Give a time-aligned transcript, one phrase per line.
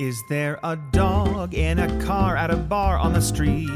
[0.00, 3.70] Is there a dog in a car at a bar on the street?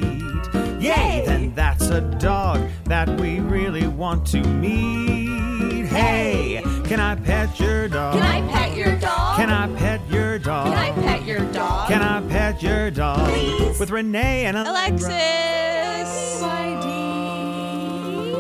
[0.81, 1.23] Yay!
[1.25, 5.87] Then that's a dog that we really want to meet.
[5.87, 8.15] Hey, can I pet your dog?
[8.15, 9.37] Can I pet your dog?
[9.37, 10.67] Can I pet your dog?
[10.67, 11.89] Can I pet your dog?
[11.89, 13.29] Can I pet your dog?
[13.29, 13.79] Please.
[13.79, 15.13] With Renee and Alexis!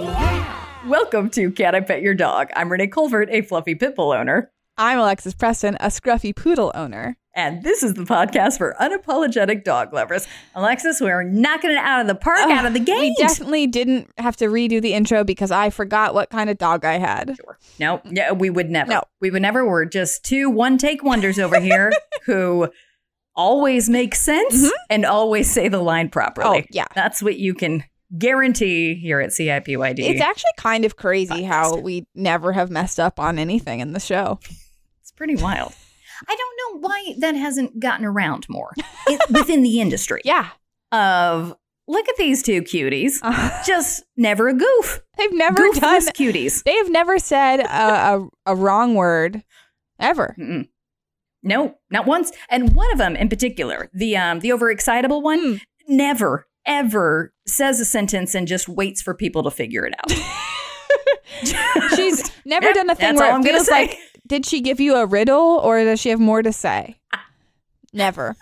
[0.02, 0.88] Yeah.
[0.88, 2.48] Welcome to Can I Pet Your Dog?
[2.56, 4.50] I'm Renee Colvert, a fluffy pit bull owner,
[4.80, 7.16] I'm Alexis Preston, a scruffy poodle owner.
[7.38, 10.26] And this is the podcast for unapologetic dog lovers.
[10.56, 12.98] Alexis, we're knocking it out of the park, out of the gate.
[12.98, 16.84] We definitely didn't have to redo the intro because I forgot what kind of dog
[16.84, 17.36] I had.
[17.78, 18.90] no, no, we would never.
[18.90, 19.02] No.
[19.20, 19.64] We would never.
[19.64, 21.92] We're just two one take wonders over here
[22.24, 22.70] who
[23.36, 24.70] always make sense mm-hmm.
[24.90, 26.62] and always say the line properly.
[26.62, 26.86] Oh, yeah.
[26.96, 27.84] That's what you can
[28.18, 30.00] guarantee here at CIPYD.
[30.00, 34.00] It's actually kind of crazy how we never have messed up on anything in the
[34.00, 34.40] show.
[35.00, 35.72] It's pretty wild.
[36.26, 38.72] I don't know why that hasn't gotten around more
[39.06, 40.20] it, within the industry.
[40.24, 40.48] Yeah.
[40.90, 41.54] Of
[41.86, 45.02] look at these two cuties, Uh, just never a goof.
[45.18, 46.62] they've never done, cuties.
[46.64, 49.42] they have never said a, a, a wrong word
[50.00, 50.34] ever.
[50.38, 50.68] Mm-mm.
[51.42, 52.32] No, not once.
[52.50, 55.54] And one of them in particular, the um the overexcitable one, Hmm.
[55.96, 60.10] never ever says a sentence and just waits for people to figure it out.
[61.94, 63.72] She's never Yep, done a thing where it feels say.
[63.72, 63.98] like,
[64.28, 66.96] did she give you a riddle or does she have more to say?
[67.92, 68.36] Never.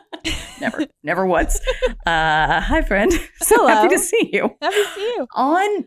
[0.60, 1.60] never, never once.
[2.06, 3.12] Uh, hi, friend.
[3.42, 3.68] So Hello.
[3.68, 4.50] happy to see you.
[4.60, 5.26] Happy to see you.
[5.34, 5.84] on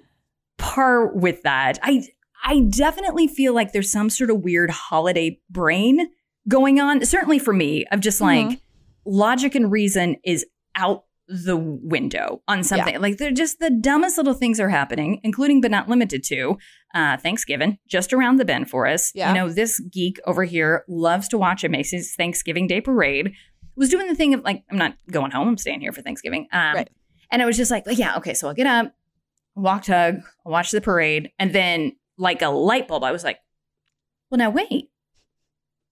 [0.58, 2.04] par with that i
[2.44, 6.08] i definitely feel like there's some sort of weird holiday brain
[6.48, 8.62] going on certainly for me of just like Mhm.
[9.04, 11.06] logic and reason is out
[11.46, 15.72] the window on something like they're just the dumbest little things are happening including but
[15.72, 16.58] not limited to
[16.94, 19.30] uh thanksgiving just around the bend for us Yeah.
[19.30, 23.34] you know this geek over here loves to watch a macy's thanksgiving day parade
[23.78, 26.48] was doing the thing of like i'm not going home i'm staying here for thanksgiving
[26.52, 26.90] um, Right.
[27.32, 28.94] and it was just like, yeah, okay, so I'll get up,
[29.56, 33.40] walk tug, I'll watch the parade, and then like a light bulb, I was like,
[34.30, 34.90] well, now wait,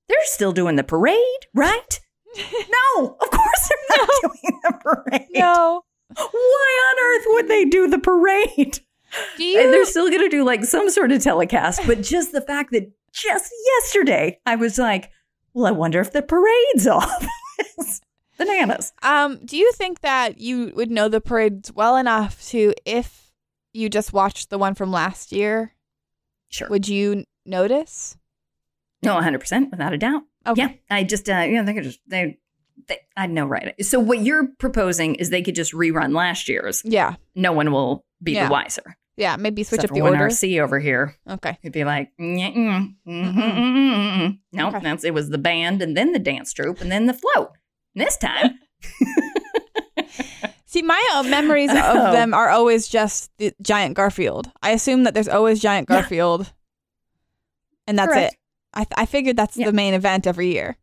[0.10, 1.16] they're still doing the parade,
[1.56, 2.00] right?
[2.38, 5.28] No, of course they're not doing the parade.
[5.34, 5.84] No.
[6.16, 8.80] Why on earth would they do the parade?
[9.38, 12.42] Do And they're still going to do like some sort of telecast, but just the
[12.42, 15.12] fact that just yesterday I was like,
[15.54, 17.26] well, I wonder if the parade's off.
[18.38, 18.94] Bananas.
[19.04, 23.32] Um, do you think that you would know the parades well enough to, if
[23.74, 25.74] you just watched the one from last year,
[26.50, 26.70] Sure.
[26.70, 28.16] would you notice?
[29.04, 30.24] No, 100%, without a doubt.
[30.48, 30.62] Okay.
[30.62, 32.38] Yeah, I just, uh, you know, they could just, they,
[32.88, 33.74] they, I know, right?
[33.86, 36.82] So what you're proposing is they could just rerun last year's.
[36.86, 37.16] Yeah.
[37.36, 38.46] No one will be Yeah.
[38.48, 38.98] the wiser.
[39.18, 39.36] Yeah.
[39.36, 40.16] Maybe switch Except up the order.
[40.28, 41.58] RC over here, Okay.
[41.62, 44.80] he'd be like, "Mm, mm, mm, mm, mm, mm, mm." no, Okay.
[44.82, 47.52] that's it was the band and then the dance troupe and then the float.
[47.96, 48.58] And this time,
[50.66, 52.08] See, my uh, memories Oh.
[52.08, 54.52] of them are always just the giant Garfield.
[54.62, 56.02] I assume that there's always giant Yeah.
[56.02, 56.54] Garfield,
[57.88, 58.34] and that's Correct.
[58.36, 58.39] it.
[58.74, 59.66] I, th- I figured that's Yeah.
[59.68, 60.78] the main event every year.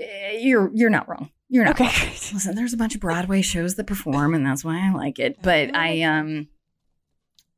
[0.00, 1.30] eh, you're you're not wrong.
[1.48, 1.74] You're not.
[1.80, 2.12] Okay, wrong.
[2.32, 5.38] Listen, there's a bunch of Broadway shows that perform, and that's why I like it.
[5.42, 6.48] But I, um,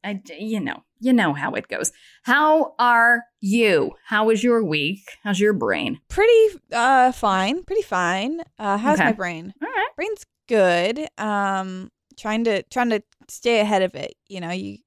[0.05, 1.93] I, you know, you know how it goes.
[2.25, 3.93] How are you?
[4.07, 5.01] How was your week?
[5.23, 6.01] How's your brain?
[6.09, 8.41] Pretty uh fine, pretty fine.
[8.59, 9.07] Uh how's Okay.
[9.07, 9.55] my brain?
[9.63, 9.89] All right.
[9.97, 11.07] Brain's good.
[11.19, 14.79] Um trying to trying to stay ahead of it, you know, you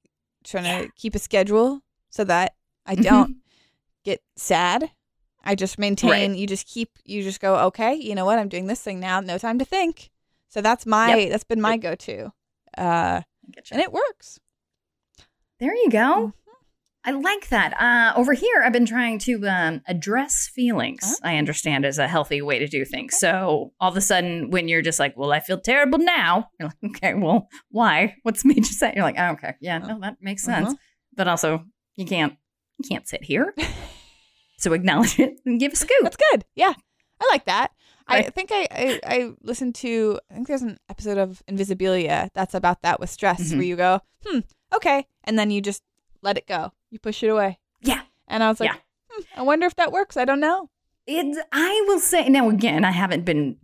[0.43, 2.55] trying to keep a schedule so that
[2.85, 3.37] I don't
[4.09, 4.91] get sad.
[5.43, 6.37] I just maintain Right.
[6.39, 9.19] you just keep you just go, okay, you know what, I'm doing this thing now,
[9.19, 10.09] no time to think.
[10.49, 11.29] So that's my Yep.
[11.31, 12.31] that's been my go to.
[12.77, 13.21] Uh
[13.71, 14.39] and it works.
[15.59, 15.99] There you go.
[15.99, 16.29] Mm-hmm.
[17.05, 17.73] I like that.
[17.81, 21.01] Uh, over here, I've been trying to um, address feelings.
[21.05, 21.15] Oh.
[21.29, 23.17] I understand is a healthy way to do things.
[23.17, 26.67] So all of a sudden, when you're just like, "Well, I feel terrible now," you're
[26.69, 28.15] like, "Okay, well, why?
[28.23, 30.77] What's made you say?" You're like, oh, "Okay, yeah, no, that makes sense." Uh-huh.
[31.15, 31.63] But also,
[31.95, 32.35] you can't
[32.77, 33.53] you can't sit here.
[34.59, 35.97] so acknowledge it and give a scoop.
[36.03, 36.45] That's good.
[36.55, 36.73] Yeah.
[37.21, 37.71] I like that.
[38.11, 42.55] I think I, I, I listened to, I think there's an episode of Invisibilia that's
[42.55, 43.57] about that with stress Mhm.
[43.57, 44.39] where you go, hmm,
[44.73, 45.05] okay.
[45.25, 45.83] And then you just
[46.23, 46.73] let it go.
[46.89, 47.59] You push it away.
[47.81, 48.01] Yeah.
[48.27, 48.79] And I was like, Yeah.
[49.11, 50.17] hmm, I wonder if that works.
[50.17, 50.71] I don't know.
[51.11, 53.57] It, I will say now again, I haven't been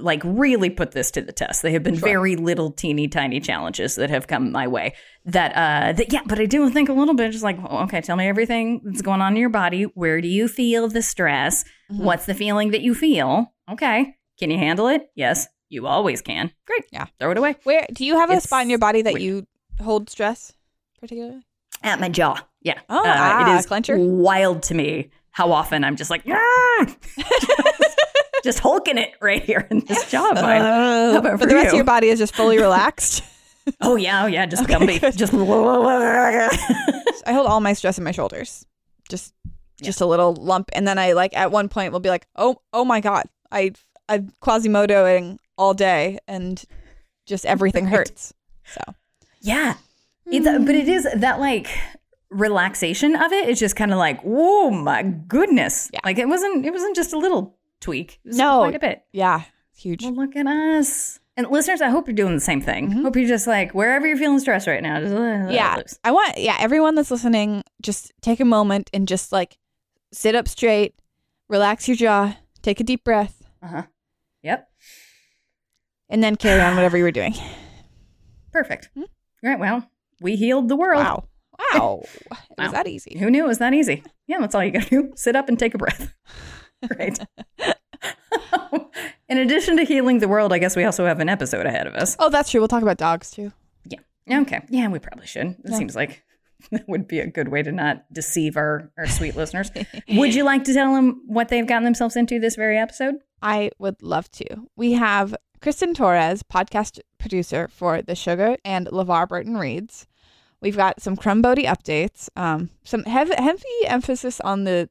[0.00, 1.62] like really put this to the test.
[1.62, 2.06] They have been Sure.
[2.08, 4.92] very little, teeny tiny challenges that have come my way.
[5.24, 8.02] That, uh, that yeah, but I do think a little bit, just like, oh, okay,
[8.02, 9.84] tell me everything that's going on in your body.
[9.84, 11.64] Where do you feel the stress?
[11.90, 12.04] Mhm.
[12.04, 13.54] What's the feeling that you feel?
[13.70, 15.08] Okay, can you handle it?
[15.14, 16.50] Yes, you always can.
[16.66, 17.06] Great, Yeah.
[17.18, 19.22] throw it away Where do you have a It's spot in your body that weird.
[19.22, 19.46] you
[19.82, 20.52] hold stress
[21.00, 21.40] particularly?
[21.82, 22.36] at my jaw.
[22.60, 23.96] Yeah, Uh, Oh, ah, it is clencher.
[23.98, 26.86] wild to me how often I'm just like, "Ah!"
[28.44, 30.36] just hulking it right here in this job.
[30.40, 33.22] Uh, but for the rest of your body is just fully relaxed.
[33.80, 35.32] oh yeah, oh yeah, just Gumby, just.
[37.26, 38.64] I hold all my stress in my shoulders.
[39.08, 39.34] Just
[39.82, 42.60] just a little lump and then I like at one point will be like, "Oh,
[42.72, 43.24] oh my god.
[43.50, 43.72] I
[44.08, 46.62] I'm quasimodoing all day and
[47.26, 47.94] just everything Right.
[47.94, 48.32] hurts."
[48.64, 48.80] So,
[49.40, 49.74] yeah,
[50.26, 51.68] it's but it is that like
[52.30, 56.00] relaxation of it is just kind of like, oh my goodness, Yeah.
[56.04, 58.20] like it wasn't it wasn't just a little tweak.
[58.24, 58.58] It was No.
[58.60, 59.02] quite a bit.
[59.12, 59.42] yeah,
[59.76, 60.02] huge.
[60.04, 61.18] Well, look at us.
[61.36, 62.90] And listeners, I hope you're doing the same thing.
[62.90, 63.02] Mhm.
[63.02, 65.76] Hope you're just like wherever you're feeling stressed right now, just it yeah.
[65.76, 65.98] loose.
[66.04, 69.56] I want yeah, everyone that's listening just take a moment and just like
[70.12, 70.94] sit up straight,
[71.48, 73.82] relax your jaw, take a deep breath, Uh huh.
[74.42, 74.68] Yep.
[76.10, 77.34] and then carry on whatever you were doing.
[78.52, 78.90] Perfect.
[78.94, 79.02] Hmm?
[79.02, 79.58] All right.
[79.58, 79.88] Well,
[80.20, 81.02] we healed the world.
[81.02, 81.24] Wow.
[81.74, 82.02] Wow.
[82.30, 82.64] It Wow.
[82.64, 83.18] was that easy.
[83.18, 84.02] Who knew it was that easy?
[84.26, 85.12] Yeah, that's all you got to do.
[85.16, 86.12] Sit up and take a breath.
[86.96, 87.18] Great.
[89.28, 91.94] In addition to healing the world, I guess we also have an episode ahead of
[91.94, 92.16] us.
[92.18, 92.60] Oh, that's true.
[92.60, 93.52] We'll talk about dogs too.
[93.86, 94.40] Yeah.
[94.40, 94.60] Okay.
[94.68, 95.46] Yeah, we probably should.
[95.48, 95.76] It Yeah.
[95.78, 96.22] seems like
[96.72, 99.70] that would be a good way to not deceive our, our sweet listeners.
[100.08, 103.16] Would you like to tell them what they've gotten themselves into this very episode?
[103.40, 104.46] I would love to.
[104.76, 110.06] We have Kristen Torres, podcast producer for The Sugar and LeVar Burton Reads.
[110.62, 114.88] We've got some Crumb Bodie updates, um, some heavy, heavy emphasis on the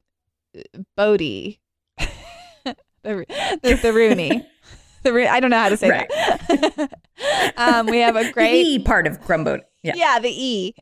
[0.56, 1.60] uh, Bodie,
[1.98, 2.78] the,
[3.62, 4.46] the, the Rooney.
[5.02, 6.10] The, Ro- I don't know how to say Right.
[6.10, 6.90] that.
[7.56, 9.60] um, we have a great The E part of Crumboat.
[9.82, 9.94] Yeah.
[9.96, 10.74] yeah, the E.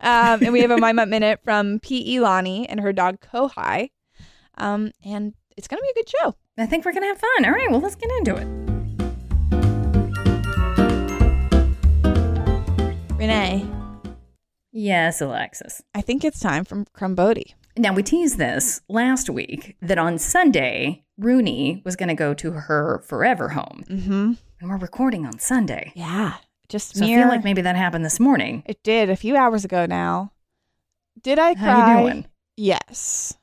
[0.00, 2.18] Um, and we have a My Mutt Minute from P.
[2.20, 3.90] Lonnie and her dog Kohai.
[4.56, 6.34] Um, and it's going to be a good show.
[6.56, 7.44] I think we're going to have fun.
[7.44, 7.70] All right.
[7.70, 8.46] Well, let's get into it.
[13.18, 13.66] Renee,
[14.76, 15.82] Yes, Alexis.
[15.94, 17.54] I think it's time for Crumbody.
[17.76, 22.50] Now, we teased this last week that on Sunday, Rooney was going to go to
[22.50, 23.84] her forever home.
[23.88, 24.32] Mm-hmm.
[24.60, 25.92] And we're recording on Sunday.
[25.94, 26.34] Yeah,
[26.68, 28.64] just So I feel like maybe that happened this morning.
[28.66, 30.32] it did a few hours ago now.
[31.22, 31.64] Did I cry?
[31.64, 32.26] How you doing?
[32.56, 33.38] Yes,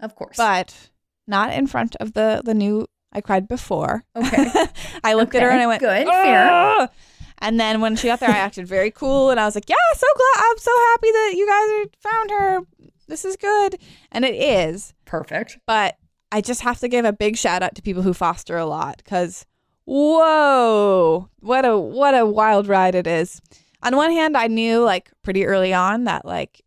[0.00, 0.36] Of course.
[0.36, 0.90] but
[1.26, 2.86] not in front of the the new.
[3.12, 4.04] I cried before.
[4.14, 4.46] Okay.
[5.04, 6.88] I looked at her and I went, good, fair.
[7.38, 9.76] And then when she got there, I acted very cool and I was like, "Yeah,
[9.94, 10.44] so glad.
[10.50, 12.60] I'm so happy that you guys are, found her.
[13.08, 13.78] This is good."
[14.10, 15.58] And it is, Perfect.
[15.66, 15.96] but
[16.32, 18.98] I just have to give a big shout out to people who foster a lot
[18.98, 19.46] because
[19.84, 23.40] whoa, what a what a wild ride it is.
[23.82, 26.62] On one hand, I knew like pretty early on that like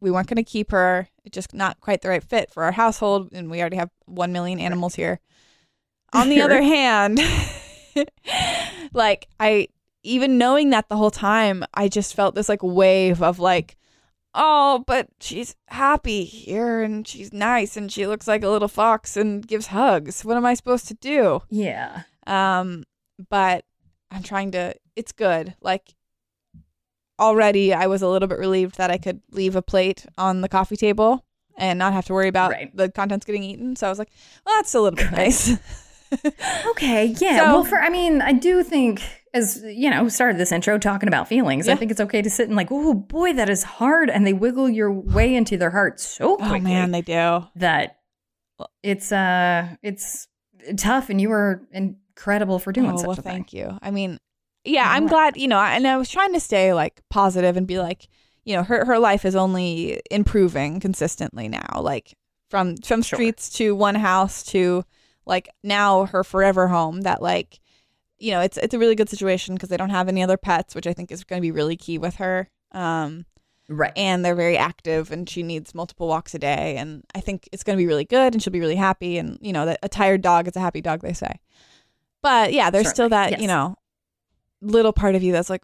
[0.00, 1.08] we weren't going to keep her.
[1.24, 4.32] It's just not quite the right fit for our household, and we already have one
[4.32, 5.20] million animals here.
[6.12, 7.20] On the other hand,
[8.92, 9.68] like I
[10.02, 13.76] even knowing that the whole time, I just felt this like wave of like,
[14.34, 19.16] oh, but she's happy here and she's nice and she looks like a little fox
[19.16, 20.24] and gives hugs.
[20.24, 21.42] What am I supposed to do?
[21.50, 22.02] Yeah.
[22.26, 22.84] Um,
[23.28, 23.64] but
[24.10, 24.74] I'm trying to.
[24.96, 25.54] It's good.
[25.60, 25.94] Like
[27.18, 30.48] already, I was a little bit relieved that I could leave a plate on the
[30.48, 31.24] coffee table
[31.58, 32.74] and not have to worry about Right.
[32.74, 33.76] the contents getting eaten.
[33.76, 34.10] So I was like,
[34.46, 35.52] well, that's a little bit nice.
[36.70, 37.14] Okay.
[37.20, 37.38] Yeah.
[37.38, 39.00] So- well, for I mean, I do think
[39.32, 41.68] as you know, started this intro talking about feelings.
[41.68, 44.32] I think it's okay to sit and like, oh boy, that is hard, and they
[44.32, 47.44] wiggle your way into their heart so quickly oh man, they do.
[47.56, 47.98] that
[48.82, 50.28] it's uh, it's
[50.76, 53.32] tough, and you were incredible for doing oh, such well, a thing.
[53.32, 53.78] thank you.
[53.80, 54.18] I mean,
[54.64, 54.92] yeah, Yeah.
[54.92, 55.36] I'm glad.
[55.36, 58.08] You know, and I was trying to stay like positive and be like,
[58.44, 61.80] you know, her her life is only improving consistently now.
[61.80, 62.16] Like
[62.50, 63.16] from from Sure.
[63.16, 64.84] streets to one house to
[65.24, 67.02] like now her forever home.
[67.02, 67.59] That like,
[68.20, 70.74] you know, it's it's a really good situation because they don't have any other pets,
[70.74, 72.48] which I think is going to be really key with her.
[72.72, 73.24] Um,
[73.72, 73.92] Right.
[73.96, 77.62] and they're very active and she needs multiple walks a day and i think it's
[77.62, 79.88] going to be really good and she'll be really happy and you know that a
[79.88, 81.38] tired dog is a happy dog they say
[82.20, 83.40] but yeah there's still that yes.
[83.40, 83.76] you know
[84.60, 85.62] little part of you that's like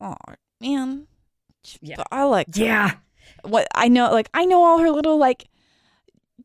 [0.00, 0.14] oh
[0.60, 1.08] man
[1.80, 1.96] Yeah.
[2.12, 2.92] i like yeah.
[3.42, 5.48] what i know like i know all her little like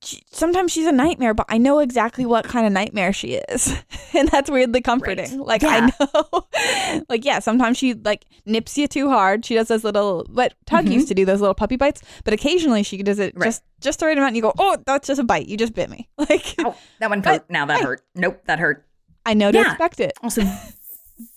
[0.04, 3.76] she, sometimes she's a nightmare but i know exactly what kind of nightmare she is
[4.14, 5.90] and that's weirdly comforting like Yeah.
[6.00, 10.26] i know like yeah sometimes she like nips you too hard she does those little
[10.32, 10.92] what tug Mhm.
[10.94, 13.46] used to do those little puppy bites but occasionally she does it Right.
[13.48, 15.74] just just the right amount and you go oh that's just a bite you just
[15.74, 17.50] bit me like Oh, that one But- hurt.
[17.50, 17.84] Now that hey.
[17.84, 18.02] hurt.
[18.16, 18.86] Nope, that hurt.
[19.26, 19.72] i know to Yeah.
[19.72, 20.42] expect it Also,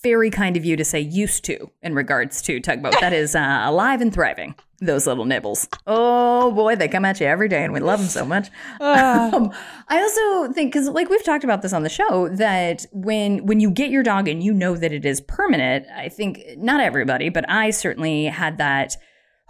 [0.02, 2.94] very kind of you to say used to in regards to tugboat.
[3.00, 4.54] That is uh, alive and thriving.
[4.80, 5.66] Those little nibbles.
[5.88, 8.49] Oh boy, they come at you every day, and we love them so much.
[8.80, 9.35] Ah.
[9.35, 9.52] Um,
[9.88, 13.58] I also think because, like we've talked about this on the show, that when when
[13.58, 17.28] you get your dog and you know that it is permanent, I think not everybody,
[17.28, 18.97] but I certainly had that.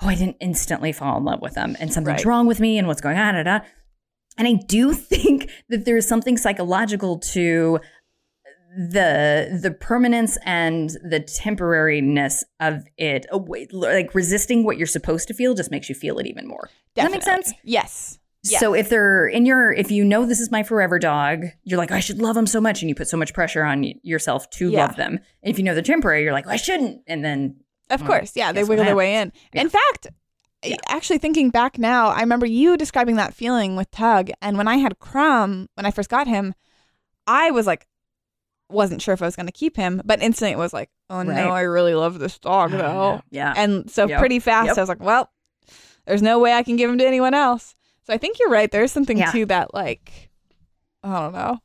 [0.01, 2.27] Oh, I didn't instantly fall in love with them, and something's Right.
[2.27, 3.35] wrong with me, and what's going on?
[3.35, 3.61] Da, da.
[4.39, 7.81] And I do think that there's something psychological to
[8.77, 13.27] the the permanence and the temporariness of it.
[13.73, 16.69] Like resisting what you're supposed to feel just makes you feel it even more.
[16.95, 17.53] Does that make sense?
[17.63, 18.19] Yes.
[18.45, 18.61] Yes.
[18.61, 21.91] So if they're in your, if you know this is my forever dog, you're like,
[21.91, 24.71] I should love them so much, and you put so much pressure on yourself to
[24.71, 24.87] Yeah.
[24.87, 25.19] love them.
[25.43, 27.57] And if you know they're temporary, you're like, well, I shouldn't, and then
[27.91, 29.33] Of Well, course, yeah, they wiggle their way in.
[29.53, 29.63] Yeah.
[29.63, 30.07] In fact,
[30.65, 30.77] Yeah.
[30.89, 34.77] actually thinking back now, I remember you describing that feeling with Tug, and when I
[34.77, 36.55] had Crumb, when I first got him,
[37.27, 37.87] I was like,
[38.71, 41.19] wasn't sure if I was going to keep him, but instantly it was like, oh
[41.19, 41.27] Right.
[41.29, 44.19] no, I really love this dog though, yeah, and so Yep.
[44.19, 44.79] pretty fast Yep.
[44.79, 45.31] I was like, well,
[46.07, 47.75] there's no way I can give him to anyone else.
[48.07, 48.71] So I think you're right.
[48.71, 49.31] There's something Yeah.
[49.33, 50.31] to that, like,
[51.03, 51.59] I don't know.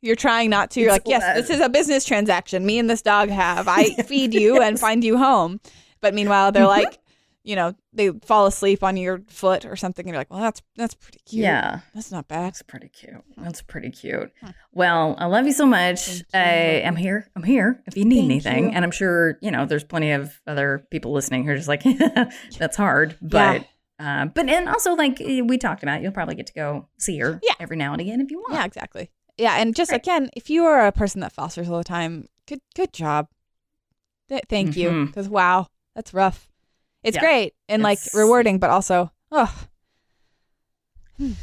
[0.00, 0.80] You're trying not to.
[0.80, 2.64] You're It's- like, yes, uh, this is a business transaction.
[2.66, 3.66] Me and this dog have.
[3.68, 5.60] I feed you and find you home.
[6.00, 6.98] But meanwhile, they're like,
[7.44, 10.62] you know, they fall asleep on your foot or something, and you're like, well, that's
[10.76, 11.42] that's pretty cute.
[11.44, 11.80] yeah.
[11.94, 12.46] that's not bad.
[12.46, 13.22] That's pretty cute.
[13.36, 14.32] That's pretty cute.
[14.72, 16.06] Well, I love you so much.
[16.06, 16.48] Thank I
[16.86, 17.28] am here.
[17.36, 18.64] I'm here if you need Thank anything.
[18.64, 18.70] you.
[18.70, 21.82] And I'm sure, you know, there's plenty of other people listening who are just like,
[22.58, 23.16] that's hard.
[23.20, 23.66] But,
[23.98, 27.40] uh, but, and also, like we talked about, you'll probably get to go see her
[27.42, 27.54] Yeah.
[27.60, 28.54] every now and again if you want.
[28.54, 29.10] Yeah, exactly.
[29.36, 30.00] Yeah, and just Right.
[30.00, 33.28] again, if you are a person that fosters all the time, good good job.
[34.30, 35.06] Th- thank you, Mhm.
[35.08, 36.48] because wow, that's rough.
[37.04, 37.20] It's Yeah.
[37.20, 39.54] great and like rewarding, but also, oh,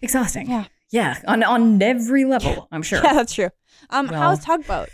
[0.00, 0.48] Exhausting.
[0.48, 0.64] Yeah.
[0.90, 1.18] Yeah.
[1.26, 3.00] On, on every level, I'm sure.
[3.02, 3.50] yeah, that's true.
[3.90, 4.88] Um, Well- how's tugboat?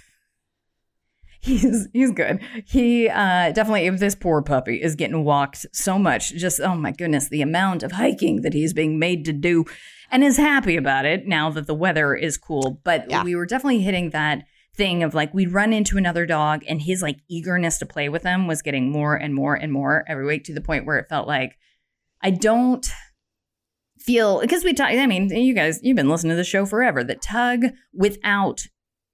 [1.41, 2.41] He's he's good.
[2.67, 7.29] He uh definitely this poor puppy is getting walked so much, just oh my goodness,
[7.29, 9.67] the amount of hiking that he's being made to do
[10.11, 12.81] and is happy about it now that the weather is cool.
[12.83, 13.23] But Yeah.
[13.25, 14.45] we were definitely hitting that
[14.77, 18.23] thing of like we'd run into another dog and his like eagerness to play with
[18.23, 21.09] them was getting more and more and more every week to the point where it
[21.09, 21.57] felt like
[22.23, 22.87] I don't
[23.99, 27.05] feel because we talk I mean, you guys you've been listening to the show forever
[27.05, 28.63] that Tug without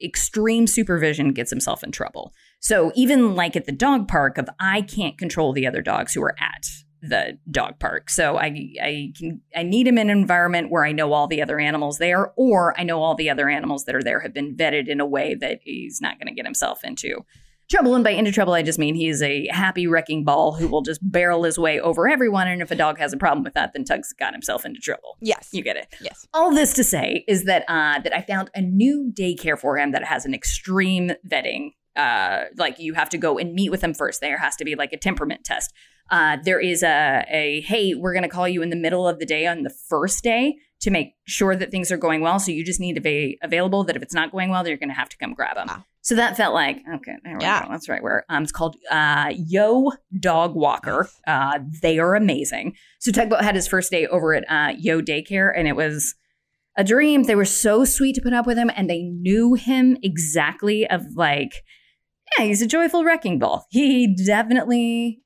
[0.03, 2.33] extreme supervision gets himself in trouble.
[2.61, 6.23] So even like at the dog park of I can't control the other dogs who
[6.23, 6.67] are at
[7.03, 8.11] the dog park.
[8.11, 11.43] So I I can I need him in an environment where I know all the
[11.43, 14.57] other animals there or I know all the other animals that are there have been
[14.57, 17.25] vetted in a way that he's not going to get himself into
[17.71, 20.83] trouble and by into trouble I just mean he's a happy wrecking ball who will
[20.83, 23.73] just barrel his way over everyone and if a dog has a problem with that
[23.73, 25.17] then Tug's got himself into trouble.
[25.21, 26.27] Yes, You get it yes.
[26.35, 29.93] all this to say is that uh, that I found a new daycare for him
[29.93, 31.71] that has an extreme vetting.
[31.97, 34.21] Uh, like you have to go and meet with them first.
[34.21, 35.73] There has to be like a temperament test.
[36.11, 39.19] Uh, there is a a hey, we're going to call you in the middle of
[39.19, 42.39] the day on the first day to make sure that things are going well.
[42.39, 43.85] So you just need to be available.
[43.85, 45.67] That if it's not going well, you're going to have to come grab them.
[45.69, 45.85] Wow.
[46.03, 47.65] So that felt like okay, there we Yeah.
[47.65, 47.69] go.
[47.71, 48.03] That's right.
[48.03, 51.09] Where um, it's called uh, Yo Dog Walker.
[51.27, 52.75] Uh, they are amazing.
[52.99, 56.15] So Tugboat had his first day over at uh, Yo Daycare, and it was
[56.79, 57.25] a dream.
[57.25, 61.05] They were so sweet to put up with him, and they knew him exactly of
[61.15, 61.53] like,
[62.39, 63.67] yeah, he's a joyful wrecking ball.
[63.71, 65.21] He definitely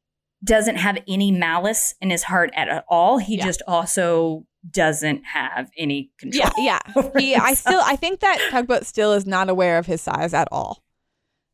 [0.44, 3.18] doesn't have any malice in his heart at all.
[3.18, 3.44] He Yeah.
[3.46, 6.50] just also doesn't have any control.
[6.58, 7.10] Yeah, yeah.
[7.18, 10.48] He, I still, I think that tugboat still is not aware of his size at
[10.52, 10.82] all.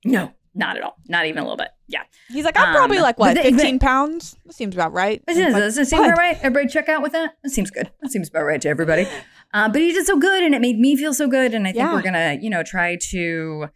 [0.04, 1.68] no, not at all, not even a little bit.
[1.86, 4.36] Yeah, He's like, I'm Um, probably like what, but they- 15 pounds?
[4.46, 5.24] That seems about right.
[5.26, 6.36] Does, I'm like, does it seem about right?
[6.38, 7.36] Everybody check out with that?
[7.42, 7.90] That seems good.
[8.00, 9.06] That seems about right to everybody.
[9.52, 11.54] Uh, but he did so good and it made me feel so good.
[11.54, 11.92] And I think Yeah.
[11.94, 13.66] we're going to, you know, try to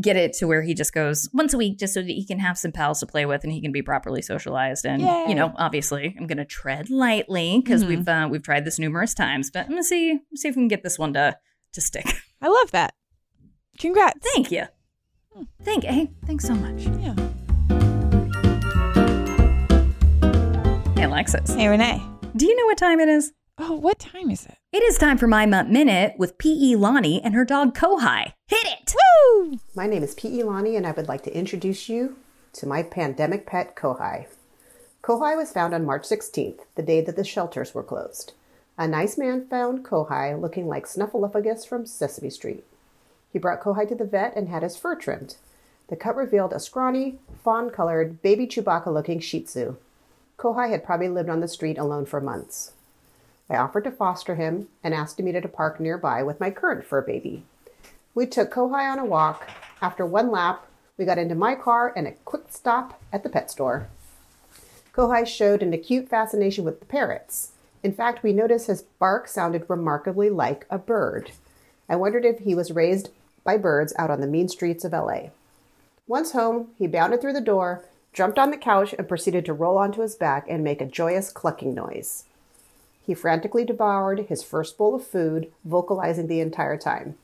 [0.00, 2.38] get it to where he just goes once a week just so that he can
[2.38, 4.86] have some pals to play with and he can be properly socialized.
[4.86, 5.26] And, Yay.
[5.28, 7.88] you know, obviously I'm going to tread lightly because Mhm.
[7.88, 10.62] we've, uh, we've tried this numerous times, but I'm going to see, see if we
[10.62, 11.36] can get this one to,
[11.74, 12.06] to stick.
[12.40, 12.94] I love that.
[13.78, 14.18] Congrats.
[14.34, 14.64] Thank you.
[15.62, 15.90] Thank, you.
[15.90, 16.82] hey, thanks so much.
[17.00, 17.14] Yeah.
[20.96, 22.00] Hey, Alexis, Hey, Renee.
[22.36, 23.32] do you know what time it is?
[23.58, 24.56] Oh, what time is it?
[24.72, 26.76] It is time for my Mutt Minute with P.E.
[26.76, 28.32] Lonnie and her dog Kohai.
[28.46, 28.94] Hit it!
[28.96, 29.58] Woo!
[29.74, 30.42] My name is P.E.
[30.42, 32.16] Lonnie, and I would like to introduce you
[32.54, 34.28] to my pandemic pet, Kohai.
[35.02, 38.32] Kohai was found on March 16th, the day that the shelters were closed.
[38.78, 42.64] A nice man found Kohai looking like Snuffleupagus from Sesame Street.
[43.30, 45.36] He brought Kohai to the vet and had his fur trimmed.
[45.88, 49.76] The cut revealed a scrawny, fawn colored, baby Chewbacca looking Shih Tzu.
[50.38, 52.72] Kohai had probably lived on the street alone for months.
[53.52, 56.50] I offered to foster him and asked to meet at a park nearby with my
[56.50, 57.44] current fur baby.
[58.14, 59.46] We took Kohai on a walk.
[59.82, 60.66] After one lap,
[60.96, 63.88] we got into my car and a quick stop at the pet store.
[64.94, 67.52] Kohai showed an acute fascination with the parrots.
[67.82, 71.32] In fact, we noticed his bark sounded remarkably like a bird.
[71.90, 73.10] I wondered if he was raised
[73.44, 75.24] by birds out on the mean streets of LA.
[76.06, 79.76] Once home, he bounded through the door, jumped on the couch, and proceeded to roll
[79.76, 82.24] onto his back and make a joyous clucking noise.
[83.04, 87.16] He frantically devoured his first bowl of food, vocalizing the entire time.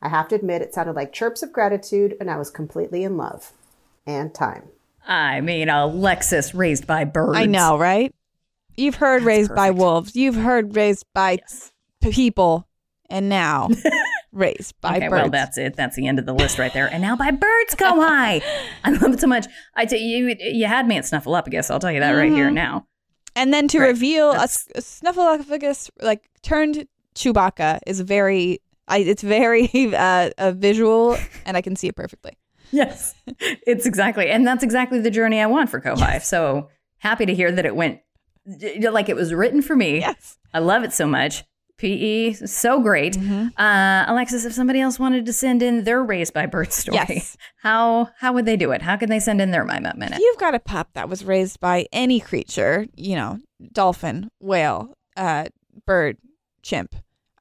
[0.00, 3.16] I have to admit, it sounded like chirps of gratitude, and I was completely in
[3.16, 3.52] love.
[4.06, 4.68] And time.
[5.06, 7.36] I mean, Alexis raised by birds.
[7.36, 8.14] I know, right?
[8.76, 10.14] You've heard raised by wolves.
[10.14, 11.38] You've heard raised by
[12.00, 12.68] p- people,
[13.10, 13.68] and now
[14.32, 15.22] raised by okay, birds.
[15.22, 15.74] well, that's it.
[15.76, 16.86] That's the end of the list right there.
[16.92, 18.42] And now by birds Kohai.
[18.84, 19.46] I love it so much.
[19.74, 21.46] I tell you, you had me at Snuffleupagus.
[21.46, 22.54] I guess I'll tell you that right here Mhm.
[22.54, 22.86] now.
[23.36, 23.86] And then to Right.
[23.88, 28.60] reveal a, That's- a snuffleupagus like turned Chewbacca is very.
[28.88, 32.36] I, it's very uh, a visual, and I can see it perfectly.
[32.72, 33.14] Yes,
[33.66, 36.22] it's exactly, and that's exactly the journey I want for Kohai.
[36.22, 38.00] So happy to hear that it went
[38.90, 39.98] like it was written for me.
[40.00, 40.38] Yes.
[40.54, 41.44] I love it so much.
[41.78, 43.14] PE, so great.
[43.14, 43.48] Mm-hmm.
[43.60, 47.36] Uh, Alexis, if somebody else wanted to send in their raised by bird story, Yes.
[47.62, 48.82] how how would they do it?
[48.82, 50.14] How could they send in their my Mutt minute?
[50.16, 53.40] If you've got a pup that was raised by any creature, you know,
[53.72, 55.46] dolphin, whale, uh,
[55.84, 56.16] bird,
[56.62, 56.94] chimp,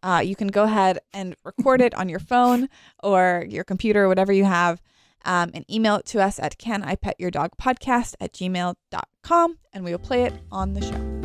[0.03, 2.67] uh, you can go ahead and record it on your phone
[3.01, 4.81] or your computer, whatever you have,
[5.23, 9.57] um, and email it to us at can I pet your dog podcast at gmail.com
[9.73, 11.24] and we will play it on the show.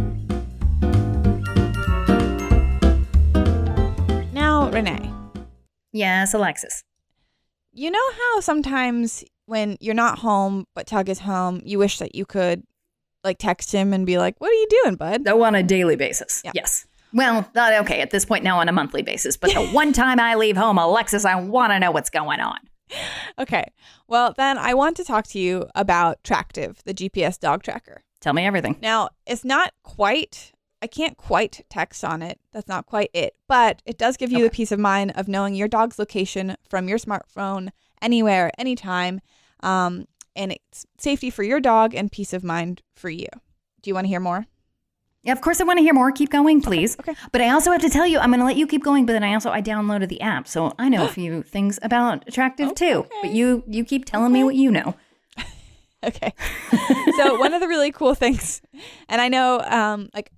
[4.73, 5.13] Renee,
[5.93, 6.85] Yes, Alexis.
[7.73, 12.15] you know how sometimes when you're not home but Tug is home, you wish that
[12.15, 12.63] you could
[13.25, 15.97] like text him and be like, "What are you doing, bud?" Though on a daily
[15.97, 16.41] basis.
[16.45, 16.53] Yeah.
[16.55, 16.87] Yes.
[17.13, 20.21] Well, uh, okay at this point now on a monthly basis, but the one time
[20.21, 22.59] I leave home, Alexis, I want to know what's going on.
[23.39, 23.65] Okay.
[24.09, 28.03] Well, then I want to talk to you about Tractive, the GPS dog tracker.
[28.21, 28.77] Tell me everything.
[28.83, 32.41] Now, it's not quite I can't quite text on it.
[32.53, 33.35] That's not quite it.
[33.47, 36.89] But it does give you the peace of mind of knowing your dog's location from
[36.89, 37.69] your smartphone
[38.01, 39.21] anywhere, anytime.
[39.63, 43.27] Um, and it's safety for your dog and peace of mind for you.
[43.83, 44.47] Do you want to hear more?
[45.23, 46.11] Yeah, of course, I want to hear more.
[46.13, 46.97] Keep going, please.
[46.99, 47.15] okay.
[47.31, 49.05] But I also have to tell you, I'm going to let you keep going.
[49.05, 52.27] But then I also I downloaded the app, so I know a few things about
[52.33, 53.07] Tractive too.
[53.21, 54.95] But you you keep telling me what you know.
[56.03, 56.33] Okay.
[57.19, 58.63] so one of the really cool things,
[59.11, 60.31] and I know, um, like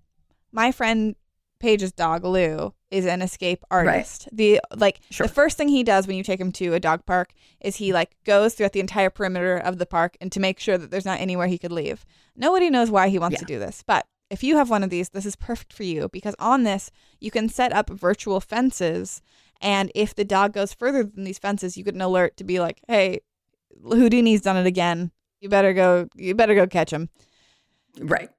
[0.53, 1.17] my friend
[1.59, 4.29] Paige's dog Lou is an escape artist.
[4.33, 5.27] The like Sure.
[5.27, 7.93] the first thing he does when you take him to a dog park is he
[7.93, 11.05] like goes throughout the entire perimeter of the park and to make sure that there's
[11.05, 12.05] not anywhere he could leave.
[12.37, 13.39] Nobody knows why he wants Yeah.
[13.41, 16.09] to do this, but if you have one of these, this is perfect for you
[16.09, 19.23] because on this you can set up virtual fences,
[19.61, 22.59] and if the dog goes further than these fences, you get an alert to be
[22.59, 23.21] like, "Hey,
[23.85, 25.13] Houdini's done it again.
[25.41, 26.09] You better go.
[26.17, 27.09] You better go catch him."
[28.01, 28.31] Right.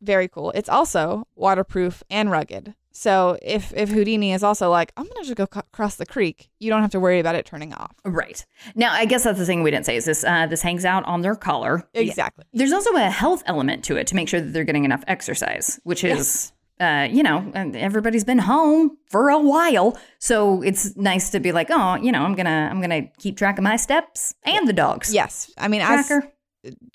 [0.00, 0.50] Very cool.
[0.52, 2.74] It's also waterproof and rugged.
[2.92, 6.50] So if if Houdini is also like, I'm gonna just go c- across the creek,
[6.58, 7.92] you don't have to worry about it turning off.
[8.04, 8.44] Right.
[8.74, 11.04] Now, I guess that's the thing we didn't say is this uh, this hangs out
[11.04, 11.88] on their collar.
[11.94, 12.44] Exactly.
[12.52, 15.78] There's also a health element to it to make sure that they're getting enough exercise,
[15.84, 21.38] which is, uh, you know, everybody's been home for a while, so it's nice to
[21.38, 24.66] be like, oh, you know, I'm gonna I'm gonna keep track of my steps and
[24.66, 25.14] the dogs.
[25.14, 25.52] Yes.
[25.56, 26.32] I mean, as Tracker.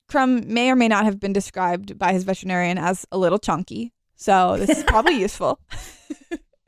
[0.08, 3.94] Crumb may or may not have been described by his veterinarian as a little chunky.
[4.16, 5.60] So this is probably useful.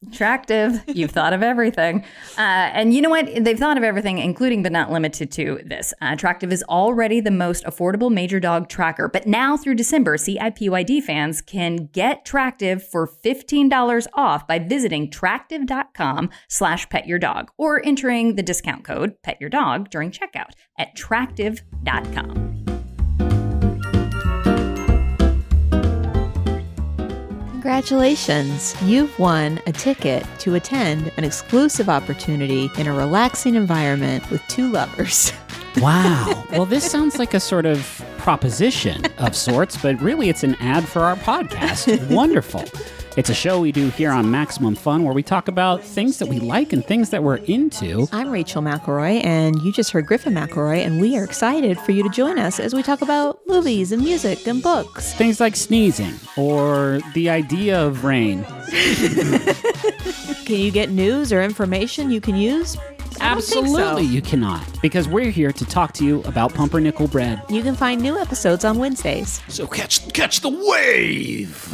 [0.05, 0.83] Attractive.
[0.87, 2.03] You've thought of everything.
[2.37, 3.43] Uh, and you know what?
[3.43, 5.93] They've thought of everything, including but not limited to this.
[6.01, 9.09] Uh, Tractive is already the most affordable major dog tracker.
[9.09, 16.29] But now through December, CIPYD fans can get Tractive for $15 off by visiting tractive.com
[16.47, 20.95] slash pet your dog or entering the discount code pet your dog during checkout at
[20.95, 22.66] tractive.com.
[27.67, 28.81] Congratulations!
[28.81, 34.71] You've won a ticket to attend an exclusive opportunity in a relaxing environment with two
[34.71, 35.33] lovers.
[35.79, 36.43] Wow.
[36.49, 40.87] Well, this sounds like a sort of proposition of sorts, but really it's an ad
[40.87, 42.09] for our podcast.
[42.09, 42.63] Wonderful.
[43.17, 46.27] It's a show we do here on Maximum Fun where we talk about things that
[46.27, 48.07] we like and things that we're into.
[48.11, 52.03] I'm Rachel McElroy, and you just heard Griffin McElroy, and we are excited for you
[52.03, 55.15] to join us as we talk about movies and music and books.
[55.15, 58.43] Things like sneezing or the idea of rain.
[60.45, 62.77] Can you get news or information you can use?
[63.19, 63.61] I don't so.
[63.61, 67.41] Absolutely, you cannot, because we're here to talk to you about pumpernickel bread.
[67.49, 69.41] You can find new episodes on Wednesdays.
[69.47, 71.73] So catch catch the wave.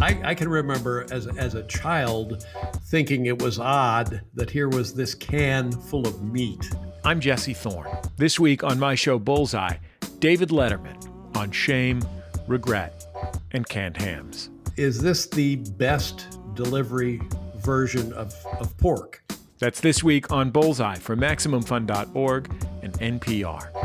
[0.00, 2.46] I, I can remember as, as a child
[2.84, 6.70] thinking it was odd that here was this can full of meat.
[7.04, 7.88] I'm Jesse Thorn.
[8.16, 9.76] This week on my show Bullseye,
[10.20, 12.00] David Letterman on shame,
[12.46, 13.06] regret,
[13.50, 14.50] and canned hams.
[14.76, 17.20] Is this the best delivery
[17.56, 19.22] version of, of pork?
[19.58, 23.77] That's this week on Bullseye from MaximumFun.org and NPR.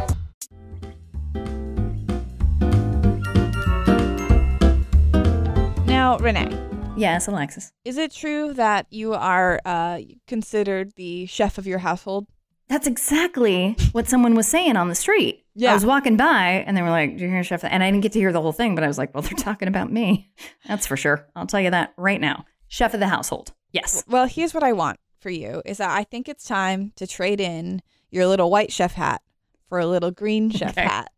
[6.13, 6.55] Now, Renee,
[6.95, 7.71] Yes, Alexis.
[7.83, 9.97] is it true that you are uh,
[10.27, 12.27] considered the chef of your household?
[12.69, 15.43] That's exactly what someone was saying on the street.
[15.55, 15.71] Yeah.
[15.71, 17.63] I was walking by and they were like, Did you hear Chef?
[17.63, 19.31] And I didn't get to hear the whole thing, but I was like, Well, they're
[19.33, 20.31] talking about me.
[20.67, 21.27] That's for sure.
[21.35, 22.45] I'll tell you that right now.
[22.67, 23.51] Chef of the household.
[23.71, 24.03] Yes.
[24.07, 27.41] Well, here's what I want for you is that I think it's time to trade
[27.41, 29.23] in your little white chef hat
[29.67, 30.83] for a little green chef Okay.
[30.83, 31.11] hat.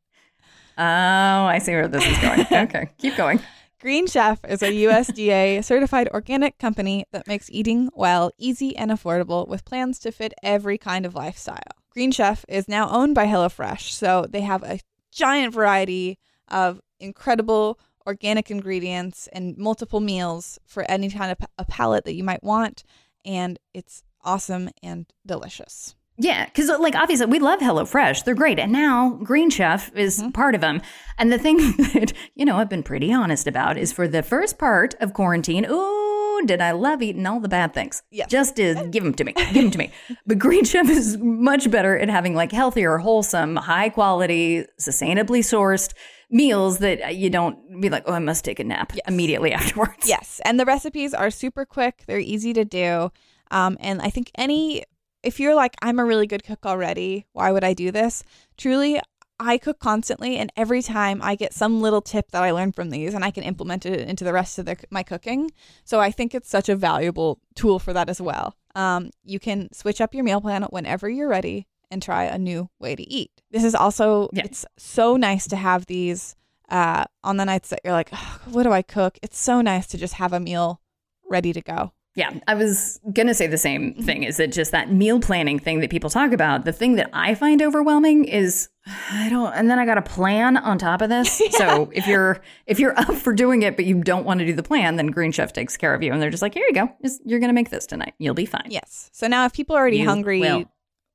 [0.77, 2.45] Oh, I see where this is going.
[2.69, 2.89] okay.
[2.97, 3.41] Keep going.
[3.85, 9.47] Green Chef is a USDA certified organic company that makes eating well easy and affordable
[9.47, 11.59] with plans to fit every kind of lifestyle.
[11.91, 14.79] Green Chef is now owned by HelloFresh, so they have a
[15.11, 16.17] giant variety
[16.47, 22.23] of incredible organic ingredients and multiple meals for any kind of a palate that you
[22.23, 22.83] might want,
[23.23, 25.93] and it's awesome and delicious.
[26.17, 28.23] Yeah, because like obviously we love HelloFresh.
[28.23, 28.59] They're great.
[28.59, 30.81] And now Green Chef is part of them.
[31.17, 34.57] And the thing that, you know, I've been pretty honest about is for the first
[34.57, 38.03] part of quarantine, ooh, did I love eating all the bad things.
[38.11, 38.27] Yeah.
[38.27, 39.33] Just is give them to me.
[39.33, 39.91] Give them to me.
[40.25, 45.93] But Green Chef is much better at having like healthier, wholesome, high quality, sustainably sourced
[46.29, 50.07] meals that you don't be like, oh, I must take a nap immediately afterwards.
[50.07, 52.03] Yes, and the recipes are super quick.
[52.07, 53.11] They're easy to do,
[53.51, 54.83] um, and I think any
[55.25, 58.23] if you're like I'm a really good cook already, why would I do this?
[58.57, 59.01] Truly,
[59.39, 62.89] I cook constantly, and every time I get some little tip that I learn from
[62.89, 65.51] these, and I can implement it into the rest of the, my cooking.
[65.83, 68.55] So I think it's such a valuable tool for that as well.
[68.75, 72.69] Um, you can switch up your meal plan whenever you're ready and try a new
[72.79, 73.31] way to eat.
[73.51, 74.43] This is also Yeah.
[74.45, 76.35] it's so nice to have these
[76.69, 79.19] uh, on the nights that you're like, "Ugh, what do I cook?
[79.21, 80.81] It's so nice to just have a meal
[81.29, 81.91] ready to go.
[82.15, 84.03] Yeah, I was going to say the same mm-hmm.
[84.03, 84.23] thing.
[84.23, 86.63] Is it just that meal planning thing that people talk about?
[86.63, 88.69] The thing that I find overwhelming is
[89.11, 91.41] I don't and then I got a plan on top of this.
[91.55, 94.53] So, if you're if you're up for doing it but you don't want to do
[94.53, 96.73] the plan, then Green Chef takes care of you and they're just like, "Here you
[96.73, 96.89] go.
[97.01, 98.13] Just, you're going to make this tonight.
[98.17, 99.09] You'll be fine." Yes.
[99.13, 100.65] So now if people are already You hungry, will.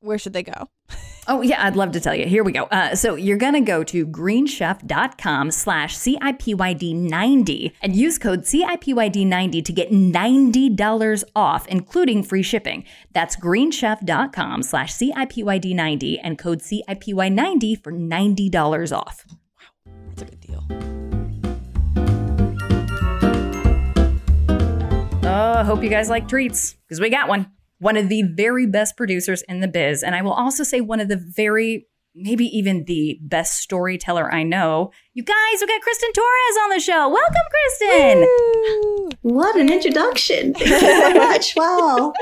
[0.01, 0.69] Where should they go?
[1.29, 2.27] Oh, yeah, I'd love to tell you.
[2.27, 2.65] Here we go.
[2.65, 9.73] Uh, so you're going to go to greenchef.com slash CIPYD90 and use code CIPYD90 to
[9.73, 12.85] get $90 off, including free shipping.
[13.13, 19.25] That's greenchef.com slash CIPYD90 and code CIPY90 for $90 off.
[19.87, 20.65] Wow, that's a good deal.
[25.23, 27.53] Oh, I hope you guys like treats because we got one.
[27.81, 30.03] One of the very best producers in the biz.
[30.03, 34.43] And I will also say one of the very, maybe even the best storyteller I
[34.43, 34.93] know.
[35.15, 37.09] You guys, we got Kristen Torres on the show.
[37.09, 39.09] Welcome, Kristen.
[39.23, 40.53] What an introduction.
[40.53, 41.55] Thank you so much.
[41.57, 42.13] Wow.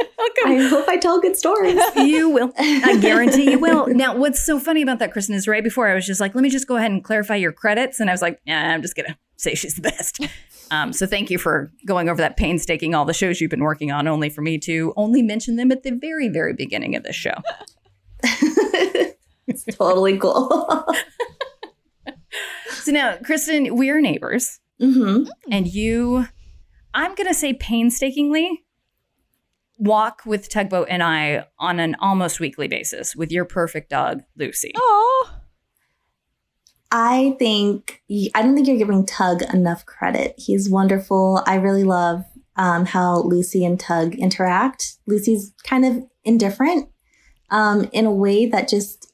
[0.47, 1.81] I hope I tell good stories.
[1.97, 2.53] You will.
[2.57, 3.89] I guarantee you will.
[3.99, 6.43] Now, what's so funny about that, Kristen, is right before I was just like, let
[6.43, 7.99] me just go ahead and clarify your credits.
[7.99, 10.21] And I was like, yeah, I'm just going to say she's the best.
[10.71, 13.91] Um, so thank you for going over that painstaking all the shows you've been working
[13.91, 17.17] on, only for me to only mention them at the very, very beginning of this
[17.17, 17.35] show.
[19.47, 20.87] it's totally cool.
[22.71, 26.27] So now, Kristen, we're neighbors, hmm and you,
[26.95, 28.65] I'm going to say painstakingly,
[29.77, 34.73] walk with Tugboat and I on an almost weekly basis with your perfect dog, Lucy.
[34.75, 35.38] Oh,
[36.91, 38.03] I think,
[38.35, 40.35] I don't think you're giving Tug enough credit.
[40.39, 41.43] He's wonderful.
[41.47, 42.25] I really love
[42.57, 44.97] um, how Lucy and Tug interact.
[45.07, 46.89] Lucy's kind of indifferent
[47.51, 49.13] um, in a way that just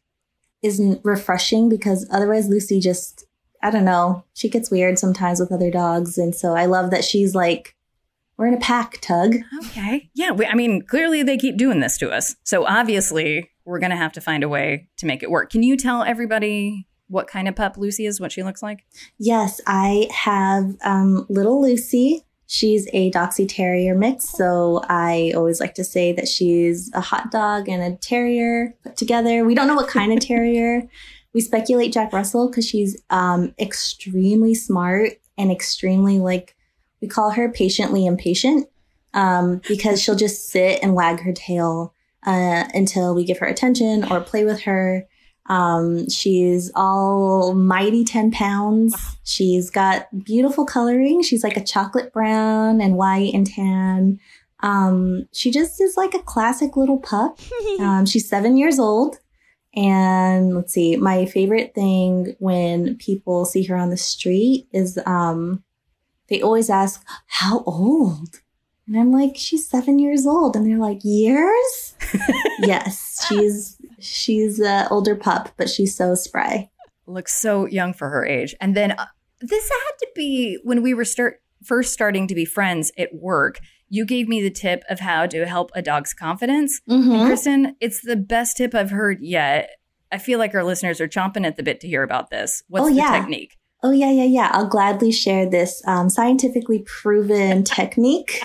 [0.62, 3.24] isn't refreshing because otherwise Lucy just,
[3.62, 6.16] I don't know, she gets weird sometimes with other dogs.
[6.16, 7.74] And so I love that she's like,
[8.36, 9.36] we're in a pack, Tug.
[9.66, 10.10] Okay.
[10.14, 10.30] Yeah.
[10.32, 12.34] We, I mean, clearly they keep doing this to us.
[12.44, 15.50] So obviously, we're going to have to find a way to make it work.
[15.50, 18.84] Can you tell everybody what kind of pup Lucy is, what she looks like?
[19.18, 22.24] Yes, I have um, little Lucy.
[22.46, 24.28] She's a Doxy Terrier mix.
[24.28, 28.96] So I always like to say that she's a hot dog and a terrier put
[28.96, 29.44] together.
[29.44, 30.88] We don't know what kind of terrier.
[31.32, 36.54] We speculate Jack Russell because she's um, extremely smart and extremely, like,
[37.00, 38.68] we call her patiently impatient
[39.14, 41.92] um, because she'll just sit and wag her tail
[42.24, 45.06] uh, until we give her attention or play with her.
[45.46, 48.94] Um, she's almighty 10 pounds.
[49.24, 51.22] She's got beautiful coloring.
[51.22, 54.20] She's like a chocolate brown and white and tan.
[54.60, 57.38] Um, she just is like a classic little pup.
[57.80, 59.18] Um, she's seven years old.
[59.74, 65.64] And let's see, my favorite thing when people see her on the street is um,
[66.28, 68.40] they always ask, How old?
[68.86, 70.54] And I'm like, She's seven years old.
[70.54, 71.94] And they're like, Years?
[72.60, 76.70] yes, she's she's an older pup, but she's so spry.
[77.06, 78.54] Looks so young for her age.
[78.60, 79.06] And then uh,
[79.40, 83.58] this had to be when we were start first starting to be friends at work,
[83.88, 86.80] you gave me the tip of how to help a dog's confidence.
[86.88, 87.14] Mhm.
[87.18, 89.70] And Kristen, it's the best tip I've heard yet.
[90.12, 92.62] I feel like our listeners are chomping at the bit to hear about this.
[92.68, 93.18] What's Oh, the yeah.
[93.18, 93.56] technique?
[93.82, 94.48] Oh, yeah, yeah, yeah.
[94.52, 98.42] I'll gladly share this um, scientifically proven technique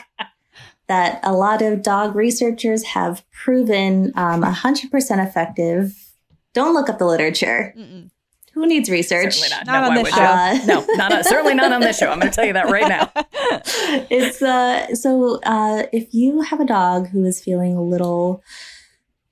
[0.89, 5.95] that a lot of dog researchers have proven um, 100% effective.
[6.53, 7.73] Don't look up the literature.
[7.77, 8.09] Mm-mm.
[8.55, 9.35] Who needs research?
[9.35, 9.65] Certainly not.
[9.67, 10.21] Not no, on this show.
[10.21, 12.09] Uh, no, not on, certainly not on this show.
[12.09, 13.11] I'm going to tell you that right now.
[14.09, 18.43] it's uh so uh if you have a dog who is feeling a little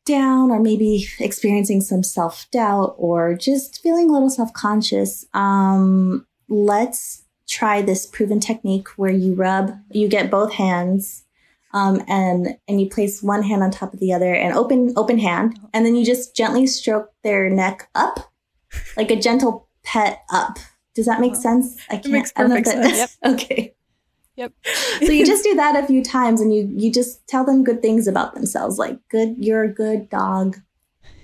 [0.06, 7.82] down or maybe experiencing some self-doubt or just feeling a little self-conscious um let's try
[7.82, 11.26] this proven technique where you rub you get both hands
[11.78, 15.20] um, and and you place one hand on top of the other and open open
[15.20, 18.32] hand and then you just gently stroke their neck up
[18.96, 20.58] like a gentle pet up.
[20.96, 21.78] Does that make sense?
[21.90, 23.18] I can't makes I don't know perfect that- sense.
[23.26, 23.74] okay.
[24.36, 24.54] Yep.
[25.02, 27.82] so you just do that a few times and you you just tell them good
[27.82, 30.58] things about themselves like good you're a good dog.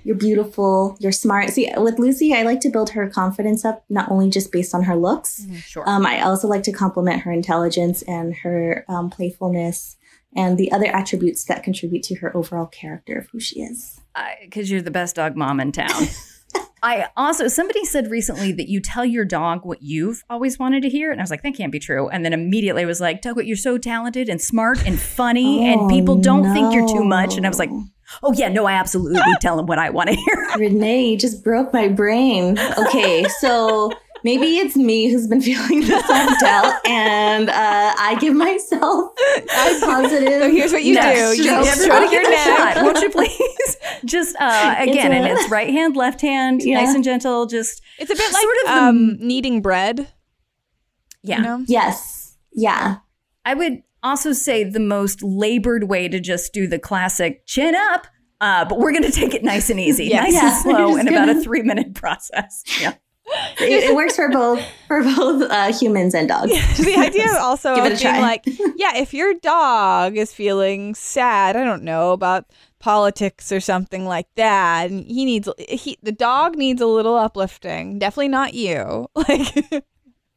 [0.05, 0.97] You're beautiful.
[0.99, 1.49] You're smart.
[1.51, 4.83] See with lucy i like to build her confidence up not only just based on
[4.83, 5.45] her looks.
[5.65, 5.87] Sure.
[5.87, 9.95] um, i also like to compliment her intelligence and her um, playfulness
[10.35, 13.99] and the other attributes that contribute to her overall character of who she is
[14.41, 15.89] Because you're the best dog mom in town.
[16.83, 20.89] I also, somebody said recently that you tell your dog what you've always wanted to
[20.89, 21.11] hear.
[21.11, 22.09] And I was like, that can't be true.
[22.09, 25.81] And then immediately I was like, Tugwit, you're so talented and smart and funny, and
[25.81, 27.37] Oh, people don't think you're too much.
[27.37, 27.69] And I was like,
[28.21, 30.47] oh, yeah, no, I absolutely tell them what I want to hear.
[30.57, 33.91] renee you just broke my brain okay so
[34.23, 39.11] maybe it's me who's been feeling the self-doubt and uh, i give myself
[39.81, 41.07] positive So here's what you do.
[41.07, 41.67] You strokes.
[41.67, 42.75] just stroke your get a neck.
[42.75, 43.77] shot, won't you please?
[44.05, 46.81] Just uh, It's again, a- and it's right hand, left hand, Yeah.
[46.81, 47.45] nice and gentle.
[47.45, 50.07] Just It's a bit like Sort of the- um, kneading bread.
[51.23, 51.37] yeah.
[51.37, 51.65] You know?
[51.67, 52.97] yes yeah
[53.45, 58.07] I would also say the most labored way to just do the classic chin up.
[58.41, 60.21] Uh, but we're going to take it nice and easy, Yeah.
[60.23, 62.61] nice Yeah, and slow, we're just in about a three minute process.
[62.81, 62.93] Yeah.
[63.25, 67.79] It, it works for both for both uh, humans and dogs the idea also of
[67.79, 68.19] it a being try.
[68.19, 68.43] like,
[68.75, 72.45] yeah, if your dog is feeling sad, I don't know about
[72.79, 77.99] politics or something like that, and he needs he the dog needs a little uplifting.
[77.99, 79.07] Definitely not you.
[79.15, 79.55] Like,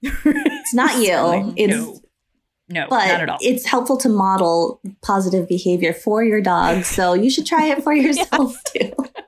[0.02, 2.00] it's not you it's no,
[2.68, 3.38] no, not but at all.
[3.40, 7.92] it's helpful to model positive behavior for your dog so you should try it for
[7.94, 9.25] yourself too Sure,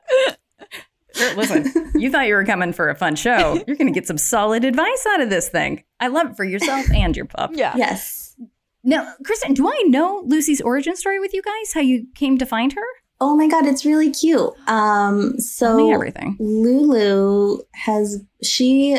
[1.37, 3.54] listen, you thought you were coming for a fun show.
[3.66, 5.85] You're going to get some solid advice out of this thing.
[6.00, 7.50] I love it for yourself and your pup.
[7.54, 8.37] yeah, yes
[8.85, 11.72] Now, Kristen, do I know Lucy's origin story with you guys?
[11.74, 12.85] How you came to find her?
[13.20, 16.37] oh my god it's really cute um Tell me so everything.
[16.38, 18.96] Lulu has she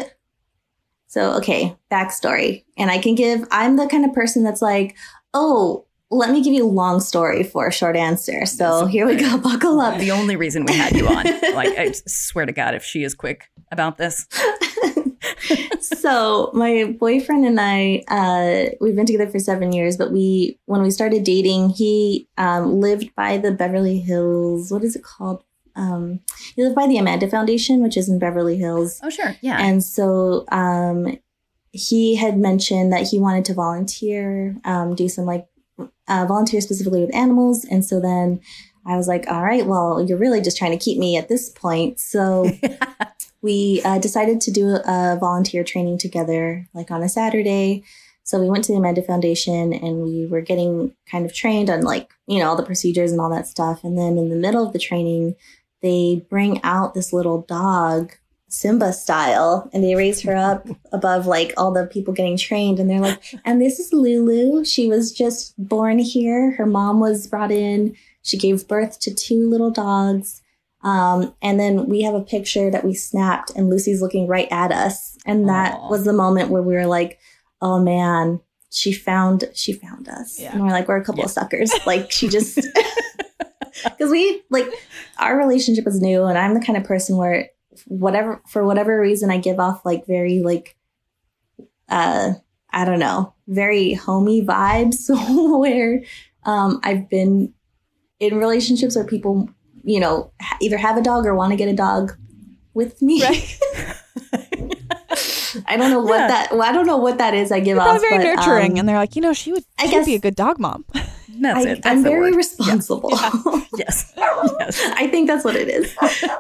[1.08, 2.66] so okay, backstory.
[2.78, 4.96] And I can give I'm the kind of person that's like,
[5.34, 8.46] oh, let me give you a long story for a short answer.
[8.46, 10.00] So here we go, buckle up.
[10.00, 11.26] The only reason we had you on.
[11.60, 14.28] Like, I swear to God, if she is quick about this.
[15.82, 20.82] so my boyfriend and I, uh, we've been together for seven years, but we when
[20.82, 24.72] we started dating, he um, lived by the Beverly Hills.
[24.72, 25.44] What is it called?
[25.76, 26.22] Um,
[26.56, 29.00] he lived by the Amanda Foundation, which is in Beverly Hills.
[29.04, 29.36] Oh, sure.
[29.42, 29.58] Yeah.
[29.60, 31.18] And so um,
[31.72, 35.48] he had mentioned that he wanted to volunteer, um, do some like
[36.10, 37.66] uh, volunteer specifically with animals.
[37.66, 38.42] And so then
[38.86, 41.50] I was like, all right, well, you're really just trying to keep me at this
[41.50, 42.00] point.
[42.00, 42.52] So
[43.42, 47.84] we uh, decided to do a volunteer training together, like on a Saturday.
[48.24, 51.82] So we went to the Amanda Foundation and we were getting kind of trained on
[51.82, 53.84] like, you know, all the procedures and all that stuff.
[53.84, 55.36] And then in the middle of the training,
[55.82, 58.12] they bring out this little dog
[58.50, 62.90] Simba style and they raise her up above like all the people getting trained and
[62.90, 64.66] they're like and this is Lulu.
[64.66, 66.52] She was just born here.
[66.52, 67.96] Her mom was brought in.
[68.24, 70.42] She gave birth to two little dogs.
[70.82, 74.72] Um, and then we have a picture that we snapped and Lucy's looking right at
[74.72, 75.18] us.
[75.26, 75.90] And that Aw.
[75.90, 77.20] was the moment where we were like
[77.62, 78.40] oh man
[78.72, 80.40] she found she found us.
[80.40, 80.54] Yeah.
[80.54, 81.72] and we're like we're a couple of suckers.
[81.86, 82.56] Like she just
[83.84, 84.68] because we like
[85.18, 87.50] our relationship is new and i'm the kind of person where
[87.88, 90.76] whatever for whatever reason i give off like very like
[91.90, 92.32] uh
[92.72, 95.10] i don't know very homey vibes
[95.60, 96.02] where
[96.44, 97.54] um i've been
[98.20, 99.50] in relationships where people
[99.84, 102.16] you know either have a dog or want to get a dog
[102.74, 103.60] with me Right.
[105.66, 106.28] i don't know what Yeah.
[106.28, 108.74] that well, i don't know what that is i give You're off very but, nurturing,
[108.74, 110.86] um, and they're like, you know, she would, I would be a good dog mom.
[111.42, 111.84] That's I, it.
[111.84, 112.36] That's i'm very word.
[112.36, 113.10] responsible
[113.78, 114.14] Yes.
[114.18, 114.82] yes.
[114.96, 115.96] I think that's what it is.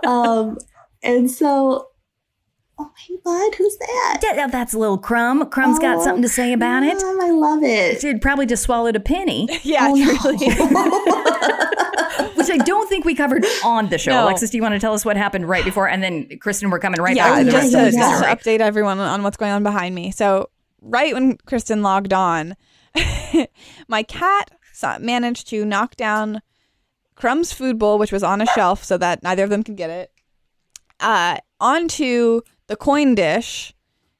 [0.05, 0.57] um,
[1.03, 1.87] and so
[2.81, 4.21] Oh, hey, bud, who's that?
[4.23, 5.49] Yeah, that's a little Crumb.
[5.49, 6.97] Crumb's got Oh, something to say about it.
[6.97, 7.99] Crumb, I love it.
[7.99, 10.47] Dude probably just swallowed a penny, Yeah, Oh, truly.
[12.35, 14.11] which I don't think we covered on the show.
[14.11, 14.23] No.
[14.23, 15.89] Alexis, do you want to tell us what happened right before?
[15.89, 18.21] And then Kristen, we're coming right yeah, back to just to, of the yeah.
[18.21, 20.11] just to update everyone on what's going on behind me.
[20.11, 20.49] So,
[20.81, 22.55] right when Kristen logged on,
[23.89, 26.41] my cat saw, managed to knock down
[27.15, 29.89] Crumb's food bowl, which was on a shelf so that neither of them could get
[29.89, 30.11] it,
[30.99, 33.73] uh, onto the coin dish,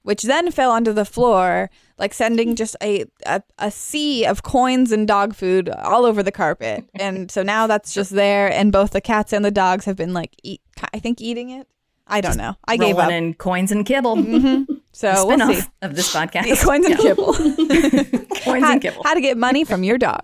[0.04, 4.92] which then fell onto the floor, like sending just a, a, a sea of coins
[4.92, 6.86] and dog food all over the carpet.
[7.00, 10.14] And so now that's just there, and both the cats and the dogs have been
[10.14, 10.62] like, eat,
[10.94, 11.68] I think, eating it.
[12.12, 12.56] I don't know.
[12.68, 13.12] I gave up.
[13.12, 14.16] in coins and kibble.
[14.16, 15.62] hmm So we'll see.
[15.84, 16.64] of this podcast.
[16.66, 17.34] Coins and kibble.
[17.34, 19.04] coins how, and kibble.
[19.04, 20.24] how to get money from your dog.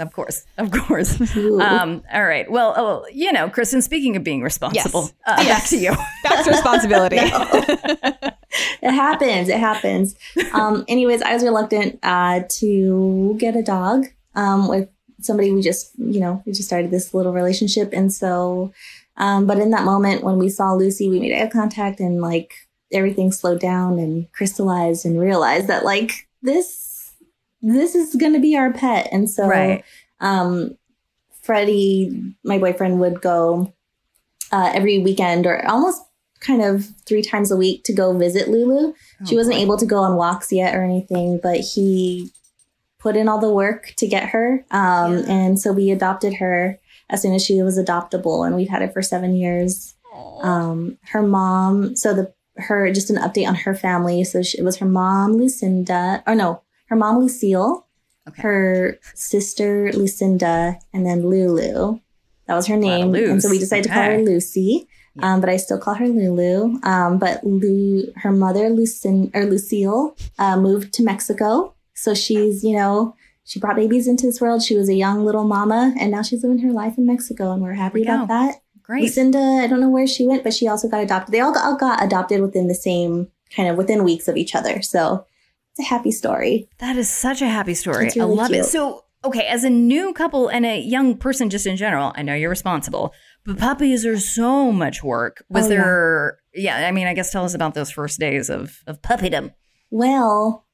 [0.00, 1.20] Of course, of course.
[1.36, 2.50] Um, all right.
[2.50, 3.82] Well, oh, you know, Kristen.
[3.82, 5.38] Speaking of being responsible, Yes.
[5.40, 5.92] uh, back to you.
[6.24, 7.16] Back to responsibility.
[8.82, 9.48] it happens.
[9.48, 10.16] It happens.
[10.52, 14.88] Um, anyways, I was reluctant uh, to get a dog um, with
[15.20, 17.90] somebody we just, you know, we just started this little relationship.
[17.92, 18.72] And so,
[19.16, 22.54] um, but in that moment when we saw Lucy, we made eye contact and like
[22.92, 26.79] everything slowed down and crystallized and realized that like this,
[27.62, 29.08] this is going to be our pet.
[29.12, 29.84] And so, Right.
[30.20, 30.76] um,
[31.42, 33.72] Freddie, my boyfriend, would go
[34.52, 36.02] uh, every weekend or almost
[36.40, 38.94] kind of three times a week to go visit Lulu.
[39.26, 42.30] she wasn't able to go on walks yet or anything, but he
[42.98, 44.64] put in all the work to get her.
[44.70, 46.78] Um, And so we adopted her
[47.10, 49.94] as soon as she was adoptable, and we've had it for seven years.
[50.42, 54.22] Um, her mom, so the her just an update on her family.
[54.24, 57.86] So she, it was her mom, Lucinda, or no, her mom, Lucille,
[58.28, 58.42] Okay.
[58.42, 61.98] her sister, Lucinda, and then Lulu.
[62.46, 63.14] That was her name.
[63.14, 64.24] And so we decided to call her Okay.
[64.24, 64.86] Lucy.
[65.20, 66.78] Um, but I still call her Lulu.
[66.82, 71.74] Um, but Lu, her mother, Lucin or Lucille, uh, moved to Mexico.
[71.94, 74.62] So she's, you know, she brought babies into this world.
[74.62, 77.62] She was a young little mama, and now she's living her life in Mexico, and
[77.62, 78.14] we're happy we go.
[78.14, 78.54] about that.
[78.82, 79.02] Great.
[79.04, 81.32] Lucinda, I don't know where she went, but she also got adopted.
[81.34, 84.54] They all got, all got adopted within the same kind of within weeks of each
[84.54, 84.80] other.
[84.82, 85.26] So
[85.80, 86.68] a happy story.
[86.78, 88.06] That is such a happy story.
[88.06, 88.64] It's I really love it.
[88.64, 92.34] So, okay, as a new couple and a young person just in general, I know
[92.34, 93.12] you're responsible,
[93.44, 95.42] but puppies are so much work.
[95.48, 95.74] Was Oh, yeah.
[95.76, 96.86] there, yeah.
[96.88, 99.52] I mean, I guess tell us about those first days of, of puppydom.
[99.90, 100.66] Well,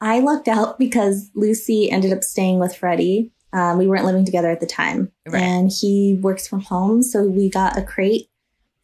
[0.00, 3.32] I lucked out because Lucy ended up staying with Freddie.
[3.54, 5.42] Um, we weren't living together at the time, Right.
[5.42, 7.02] and he works from home.
[7.02, 8.28] So we got a crate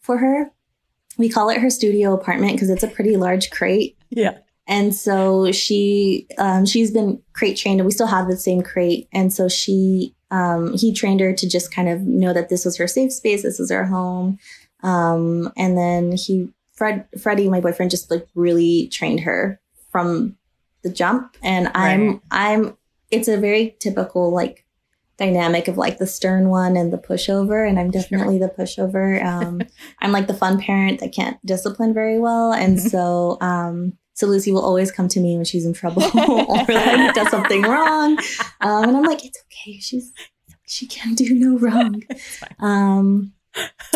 [0.00, 0.50] for her.
[1.16, 3.96] We call it her studio apartment because it's a pretty large crate.
[4.10, 4.38] Yeah.
[4.68, 9.08] And so she um, she's been crate trained, and we still have the same crate.
[9.12, 12.76] And so she um, he trained her to just kind of know that this was
[12.76, 14.38] her safe space, this was her home.
[14.82, 19.58] Um, and then he Fred Freddie, my boyfriend, just like really trained her
[19.90, 20.36] from
[20.82, 21.36] the jump.
[21.42, 22.76] And I'm I'm
[23.10, 24.66] it's a very typical like
[25.16, 29.60] dynamic of like the stern one and the pushover and i'm definitely the pushover um
[29.98, 34.50] i'm like the fun parent that can't discipline very well and so um so lucy
[34.52, 38.18] will always come to me when she's in trouble or like does something wrong.
[38.60, 39.78] Um and i'm like it's okay.
[39.78, 40.12] She's
[40.66, 42.02] she can do no wrong.
[42.58, 43.32] Um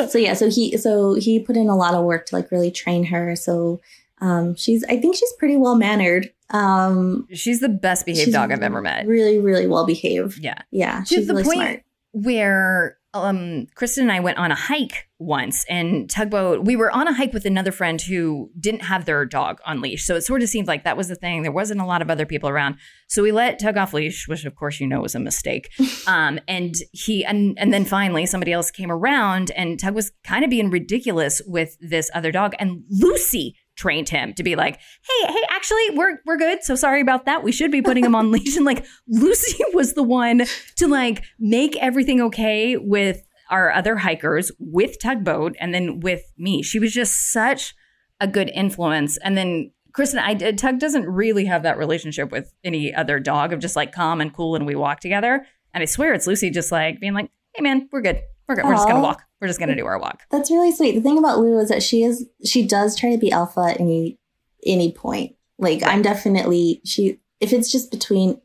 [0.08, 2.70] so yeah so he so he put in a lot of work to like really
[2.70, 3.37] train her.
[3.37, 3.80] So
[4.20, 8.62] um she's i think she's pretty well mannered um She's the best behaved dog I've
[8.62, 9.06] ever met.
[9.06, 10.58] really really well behaved Yeah.
[10.70, 11.82] yeah to she's the really point smart.
[12.12, 17.07] where um Kristen and I went on a hike once and tugboat we were on
[17.07, 20.05] a hike with another friend who didn't have their dog on leash.
[20.05, 21.42] So it sort of seemed like that was the thing.
[21.42, 22.77] There wasn't a lot of other people around.
[23.09, 25.70] So we let tug off leash which of course you know was a mistake.
[26.07, 30.42] Um and he and and then finally somebody else came around and tug was kind
[30.42, 32.55] of being ridiculous with this other dog.
[32.59, 36.62] And Lucy trained him to be like hey hey actually we're we're good.
[36.62, 37.42] So sorry about that.
[37.42, 38.56] We should be putting him on leash.
[38.56, 40.42] And like Lucy was the one
[40.76, 46.62] to like make everything okay with our other hikers with tugboat and then with me.
[46.62, 47.74] She was just such
[48.20, 49.18] a good influence.
[49.18, 53.52] And then Kristen I did Tug doesn't really have that relationship with any other dog
[53.52, 55.46] of just like calm and cool and we walk together.
[55.75, 58.23] And I swear it's Lucy just like being like hey man we're good
[58.57, 60.92] we're we're just gonna walk we're just gonna do our walk That's really sweet.
[60.94, 63.81] The thing about Lou is that she is she does try to be alpha at
[63.81, 64.19] any
[64.65, 65.37] any point.
[65.59, 68.40] Like I'm definitely she if it's just between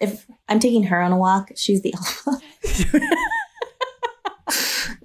[0.00, 1.94] if I'm taking her on a walk, she's the
[2.26, 2.40] alpha.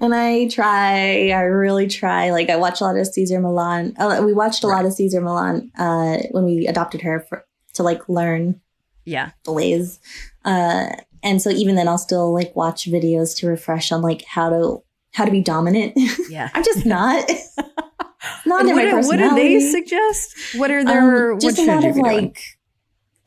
[0.01, 2.31] and I try, I really try.
[2.31, 3.95] Like I watch a lot of Cesar Millan.
[3.99, 7.45] Oh, we watched a lot of Cesar Millan uh, when we adopted her for
[7.75, 8.59] to like learn
[9.05, 9.99] yeah the ways.
[10.43, 10.89] Uh,
[11.23, 14.83] and so even then, I'll still like watch videos to refresh on like how to
[15.13, 15.93] how to be dominant.
[16.29, 17.29] yeah I'm just not.
[18.45, 19.71] not in what, my do- what do they personality.
[19.71, 20.35] suggest?
[20.55, 22.39] What are their Um, just what a lot of like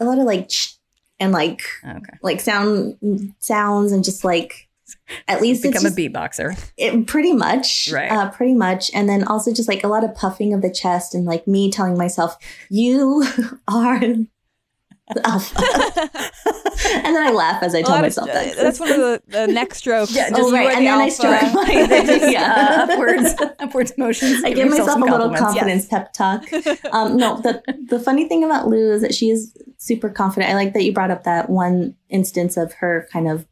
[0.00, 0.76] a lot of like ch-
[1.20, 2.18] and like Okay.
[2.22, 2.96] like sound
[3.38, 4.68] sounds and just like
[5.28, 6.58] at least Become a beatboxer.
[6.76, 8.10] it, pretty much Right.
[8.10, 11.14] uh, pretty much and then also just like a lot of puffing of the chest
[11.14, 12.36] and like me telling myself
[12.68, 13.24] you
[13.68, 14.00] are
[15.24, 15.58] alpha
[17.04, 19.46] and then i laugh as i tell Well, myself that that's one of the, the
[19.46, 20.14] neck strokes.
[20.14, 22.86] Yeah, is oh right and the then i stroke my yeah.
[22.88, 24.44] uh, upwards, upwards motions.
[24.44, 26.44] I give myself a little confidence pep talk.
[26.92, 30.50] Um, no, the the funny thing about Lou is that she is super confident.
[30.50, 33.46] I like that you brought up that one instance of her kind of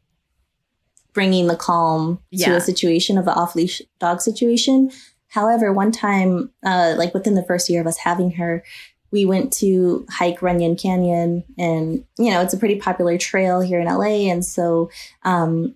[1.13, 4.91] bringing the calm to a situation of an off leash dog situation.
[5.27, 8.63] However, one time, uh, like within the first year of us having her,
[9.11, 13.79] we went to hike Runyon Canyon, and you know it's a pretty popular trail here
[13.79, 14.89] in LA, and so
[15.23, 15.75] um,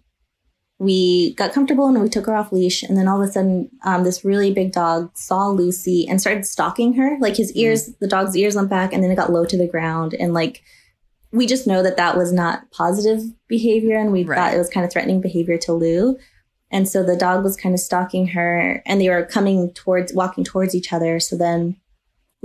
[0.78, 2.84] we got comfortable and we took her off leash.
[2.84, 6.46] And then all of a sudden um, this really big dog saw lucy and started
[6.46, 7.18] stalking her.
[7.20, 9.68] Like his ears the dog's ears went back and then it got low to the
[9.68, 10.14] ground.
[10.14, 10.62] And like
[11.32, 14.38] we just know that that was not positive behavior and we Right.
[14.38, 16.18] thought it was kind of threatening behavior to lou.
[16.72, 20.44] And so the dog was kind of stalking her and they were coming towards walking
[20.44, 21.22] towards each other.
[21.22, 21.78] So then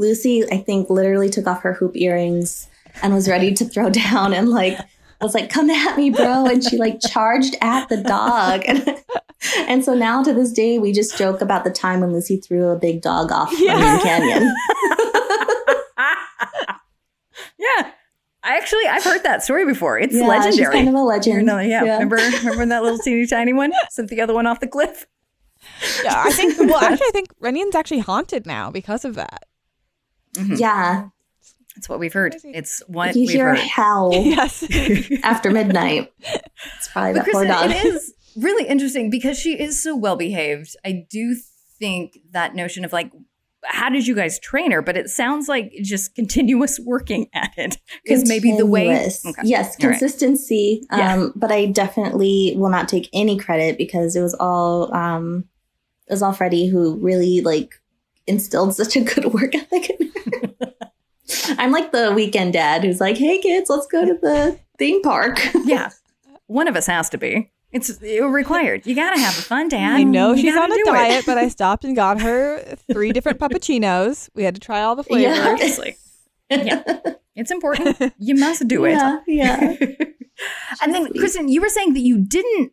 [0.01, 2.69] lucy i think literally took off her hoop earrings
[3.03, 4.79] and was ready to throw down and like
[5.25, 6.47] was like, come at me, bro.
[6.47, 8.63] And she like charged at the dog.
[8.67, 8.89] And,
[9.69, 12.69] and so now to this day, we just joke about the time when Lucy threw
[12.69, 14.43] a big dog off Runyon Canyon.
[17.59, 17.93] yeah.
[18.43, 19.99] I actually I've heard that story before.
[19.99, 20.57] It's Yeah, legendary.
[20.57, 21.41] She's kind of a legend.
[21.41, 21.83] You know, yeah.
[21.83, 23.73] Remember remember that little teeny tiny one?
[23.91, 25.07] Sent the other one off the cliff?
[26.03, 26.59] Yeah, I think.
[26.59, 29.45] Well, actually, I think Runyon's actually haunted now because of that.
[30.37, 31.09] Yeah.
[31.76, 32.37] That's what we've heard.
[32.45, 33.68] It's what you we've hear a heard.
[33.68, 34.64] howl Yes.
[35.22, 37.70] after midnight, it's probably But that poor dog.
[37.70, 40.76] it is really interesting because she is so well behaved.
[40.85, 41.37] I do
[41.78, 43.12] think that notion of like,
[43.64, 44.83] how did you guys train her?
[44.83, 48.89] But it sounds like just continuous working at it because maybe the way.
[49.24, 49.41] Okay.
[49.45, 49.99] Yes, All right.
[49.99, 50.83] consistency.
[50.93, 51.14] Yeah.
[51.14, 55.45] Um, but I definitely will not take any credit because it was all um,
[56.09, 57.74] it was all Freddie who really like
[58.26, 60.10] instilled such a good work ethic in her.
[61.59, 65.41] I'm like the weekend dad who's like, "Hey kids, let's go to the theme park."
[65.64, 65.91] yeah,
[66.47, 67.51] one of us has to be.
[67.72, 68.84] It's required.
[68.84, 69.93] You gotta have a fun dad.
[69.93, 70.86] I know You she's on a do it.
[70.86, 72.59] diet, but I stopped and got her
[72.93, 74.28] three different puppuccinos.
[74.34, 75.36] We had to try all the flavors.
[75.36, 75.51] Yeah.
[75.53, 75.97] Obviously,
[76.51, 76.82] yeah,
[77.36, 78.12] it's important.
[78.18, 78.93] You must do it.
[78.93, 79.76] Yeah, yeah.
[80.82, 82.72] and then, Kristen, you were saying that you didn't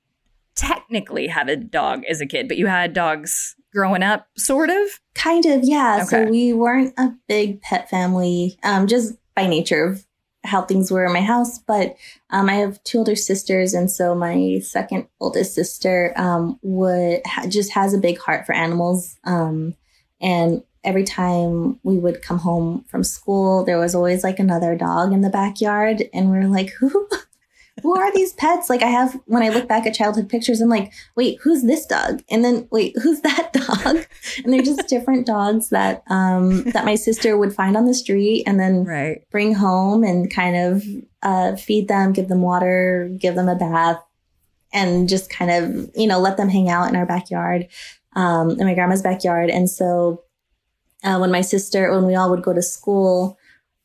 [0.56, 4.88] technically have a dog as a kid, but you had dogs growing up, sort of.
[5.14, 6.04] Kind of, yeah.
[6.04, 10.04] So we weren't a big pet family, um, just by nature of
[10.44, 11.60] how things were in my house.
[11.60, 11.96] But
[12.32, 17.46] um, I have two older sisters, and so my second oldest sister um, would ha-
[17.48, 19.16] just has a big heart for animals.
[19.26, 19.76] Um,
[20.20, 25.14] and every time we would come home from school, there was always like another dog
[25.14, 27.08] in the backyard, and we are like, who?
[27.84, 28.70] Who are these pets?
[28.70, 31.86] Like I have when I look back at childhood pictures, I'm like, wait, who's this
[31.86, 32.24] dog?
[32.30, 34.06] And then wait, who's that dog?
[34.44, 38.44] and they're just different dogs that um that my sister would find on the street
[38.48, 39.22] and then Right.
[39.30, 40.84] bring home and kind of
[41.22, 44.02] uh, feed them, give them water, give them a bath,
[44.74, 47.68] and just kind of you know let them hang out in our backyard,
[48.16, 49.50] um, in my grandma's backyard.
[49.50, 50.24] And so
[51.04, 53.37] uh, when my sister, when we all would go to school.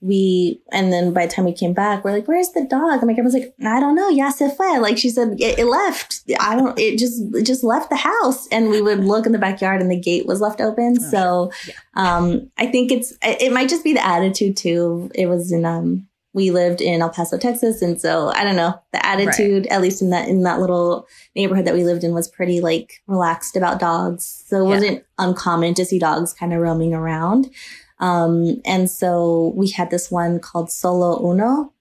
[0.02, 3.06] We and then by the time we came back, we're like, "Where's the dog?" And
[3.06, 4.10] my grandma's like, "I don't know.
[4.30, 6.22] Se fue." Like she said, it, it left.
[6.40, 6.76] I don't.
[6.78, 8.48] It just it just left the house.
[8.48, 10.98] And we would look in the backyard, and the gate was left open.
[10.98, 11.52] so
[11.94, 15.10] um, I think it's it might just be the attitude too.
[15.14, 18.74] It was in um we lived in El Paso, Texas, and so I don't know
[18.92, 22.26] the attitude at least in that in that little neighborhood that we lived in was
[22.26, 24.42] pretty like relaxed about dogs.
[24.48, 24.74] So it Yeah.
[24.74, 27.50] wasn't uncommon to see dogs kind of roaming around.
[28.02, 31.72] Um, and so we had this one called Solo Uno,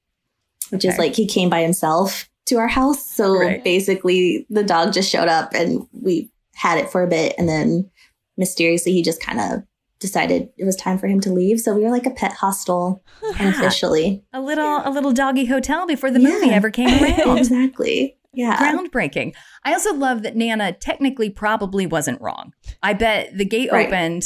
[0.70, 3.06] which is like he came by himself to our house.
[3.06, 3.64] So Right.
[3.64, 7.90] basically, the dog just showed up and we had it for a bit, and then
[8.38, 9.64] mysteriously he just kind of
[10.00, 11.60] decided it was time for him to leave.
[11.60, 13.04] So we were like a pet hostel
[13.40, 14.24] unofficially.
[14.34, 17.38] A little a little doggy hotel before the movie ever came around.
[17.40, 18.18] exactly.
[18.34, 18.58] Yeah.
[18.58, 19.34] Groundbreaking.
[19.66, 22.54] I also love that Nana technically probably wasn't wrong.
[22.82, 23.88] I bet the gate Right.
[23.88, 24.24] opened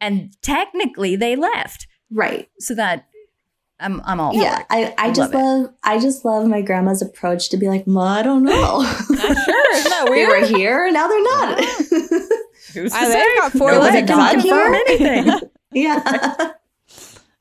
[0.00, 1.86] and technically they left.
[2.10, 2.48] Right.
[2.58, 3.06] So that
[3.80, 4.64] I'm I'm all Yeah.
[4.70, 7.86] I, I, I just love love I just love my grandma's approach to be like,
[7.86, 8.52] Ma, I don't know.
[8.82, 11.64] not Sure, isn't that they were here, now they're not.
[12.74, 14.10] Who's Ah, they've got four No, was legs.
[14.10, 14.52] a dog here?
[14.52, 15.40] confirm anything.
[15.72, 16.52] yeah.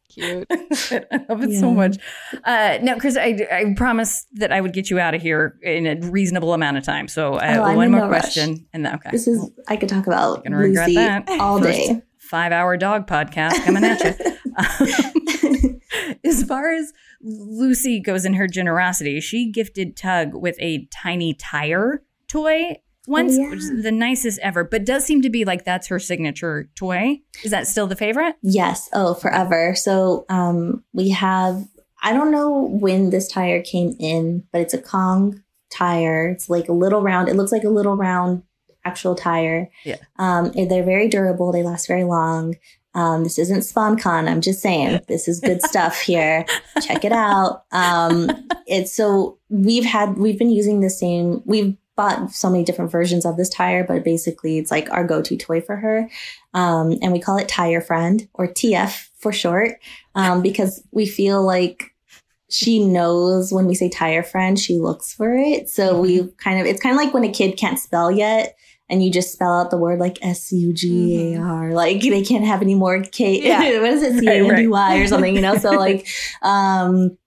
[0.10, 0.48] Cute.
[0.50, 1.60] I love it Yeah.
[1.60, 1.98] so much.
[2.44, 5.86] Uh, now, Chris, I, I promised that I would get you out of here in
[5.86, 7.08] a reasonable amount of time.
[7.08, 8.22] So, uh, Oh, I'm one in more no rush.
[8.22, 11.30] question, and then okay, This is I could talk about You're regret Lucy that.
[11.40, 12.02] all First- day.
[12.28, 15.80] Five hour dog podcast coming at you.
[16.24, 22.04] as far as Lucy goes in her generosity, she gifted Tug with a tiny tire
[22.28, 22.76] toy
[23.08, 23.50] once, yeah.
[23.50, 27.20] which is the nicest ever, but does seem to be like that's her signature toy.
[27.44, 28.36] Is that still the favorite?
[28.42, 28.90] Yes.
[28.94, 29.74] Oh, forever.
[29.76, 31.66] So um, we have,
[32.04, 36.30] I don't know when this tire came in, but it's a Kong tire.
[36.30, 37.30] It's like a little round.
[37.30, 38.44] It looks like a little round
[38.88, 39.70] actual tire.
[39.84, 39.98] Yeah.
[40.18, 41.52] Um, they're very durable.
[41.52, 42.56] They last very long.
[42.94, 44.28] Um, this isn't sponcon.
[44.28, 46.46] I'm just saying this is good stuff here.
[46.82, 47.66] Check it out.
[47.72, 48.32] Um,
[48.66, 51.42] it's so we've had we've been using the same.
[51.46, 55.36] We've bought so many different versions of this tire, but basically it's like our go-to
[55.36, 56.10] toy for her.
[56.54, 59.72] Um, and we call it Tire Friend or TF for short,
[60.16, 61.92] um, because we feel like
[62.50, 65.70] she knows when we say tire friend, she looks for it.
[65.70, 68.56] So we kind of, it's kind of like when a kid can't spell yet
[68.90, 72.24] and you just spell out the word like S U G A R, like they
[72.24, 73.42] can't have any more K.
[73.42, 73.60] Yeah.
[73.82, 74.20] what is it?
[74.20, 75.58] C A N D Y or something, you know?
[75.58, 76.08] So like,
[76.42, 77.18] um,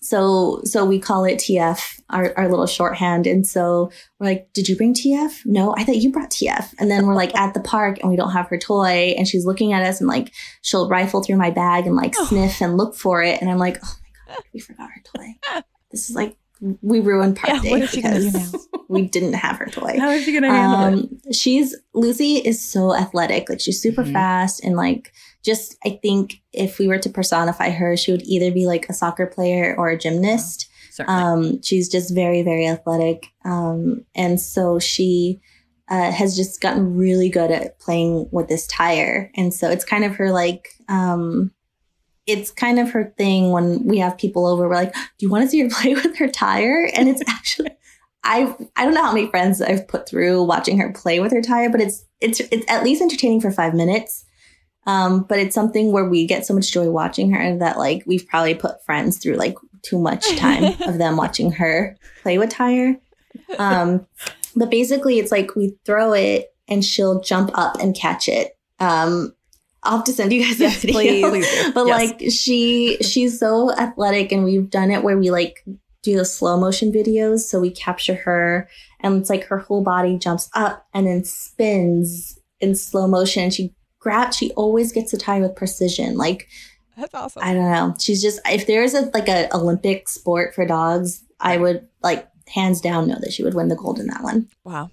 [0.00, 3.26] so, so we call it TF, our, our little shorthand.
[3.26, 5.44] And so we're like, did you bring TF?
[5.44, 6.72] No, I thought you brought TF.
[6.78, 9.44] And then we're like at the park and we don't have her toy and she's
[9.44, 10.32] looking at us and like
[10.62, 13.40] she'll rifle through my bag and like sniff and look for it.
[13.40, 15.62] And I'm like, oh my God, we forgot her toy.
[15.90, 16.36] This is like,
[16.82, 19.66] we ruined park Yeah, day what is she gonna do because we didn't have her
[19.66, 19.96] toy.
[19.98, 20.92] How is she going to handle it?
[21.04, 23.48] Um, she's Lucy is so athletic.
[23.48, 24.12] Like she's super Mhm.
[24.12, 25.12] fast and like
[25.44, 28.94] just I think if we were to personify her, she would either be like a
[28.94, 30.68] soccer player or a gymnast.
[30.90, 31.22] Certainly.
[31.22, 33.26] Um, she's just very, very athletic.
[33.44, 35.40] Um, and so she
[35.88, 39.30] uh, has just gotten really good at playing with this tire.
[39.36, 41.52] And so it's kind of her like, um,
[42.28, 44.68] it's kind of her thing when we have people over.
[44.68, 46.88] We're like, do you want to see her play with her tire?
[46.94, 47.70] And it's actually,
[48.22, 51.42] I I don't know how many friends I've put through watching her play with her
[51.42, 54.24] tire, but it's it's it's at least entertaining for five minutes.
[54.86, 58.26] Um, but it's something where we get so much joy watching her that like we've
[58.26, 62.96] probably put friends through like too much time of them watching her play with tire.
[63.58, 64.06] Um,
[64.56, 68.56] but basically, it's like we throw it and she'll jump up and catch it.
[68.80, 69.34] Um,
[69.82, 71.30] I'll have to send you guys Yes, that video.
[71.30, 71.46] please.
[71.46, 71.72] Please.
[71.72, 72.00] But Yes.
[72.00, 75.64] like she she's so athletic and we've done it where we like
[76.02, 77.40] do the slow motion videos.
[77.40, 78.68] So we capture her
[79.00, 83.50] and it's like her whole body jumps up and then spins in slow motion.
[83.50, 86.16] She grabs, she always gets the tie with precision.
[86.16, 86.48] Like,
[86.96, 87.42] That's awesome.
[87.44, 87.94] I don't know.
[88.00, 92.80] She's just if there's a like a Olympic sport for dogs, I would like hands
[92.80, 94.48] down know that she would win the gold in that one.
[94.64, 94.90] wow.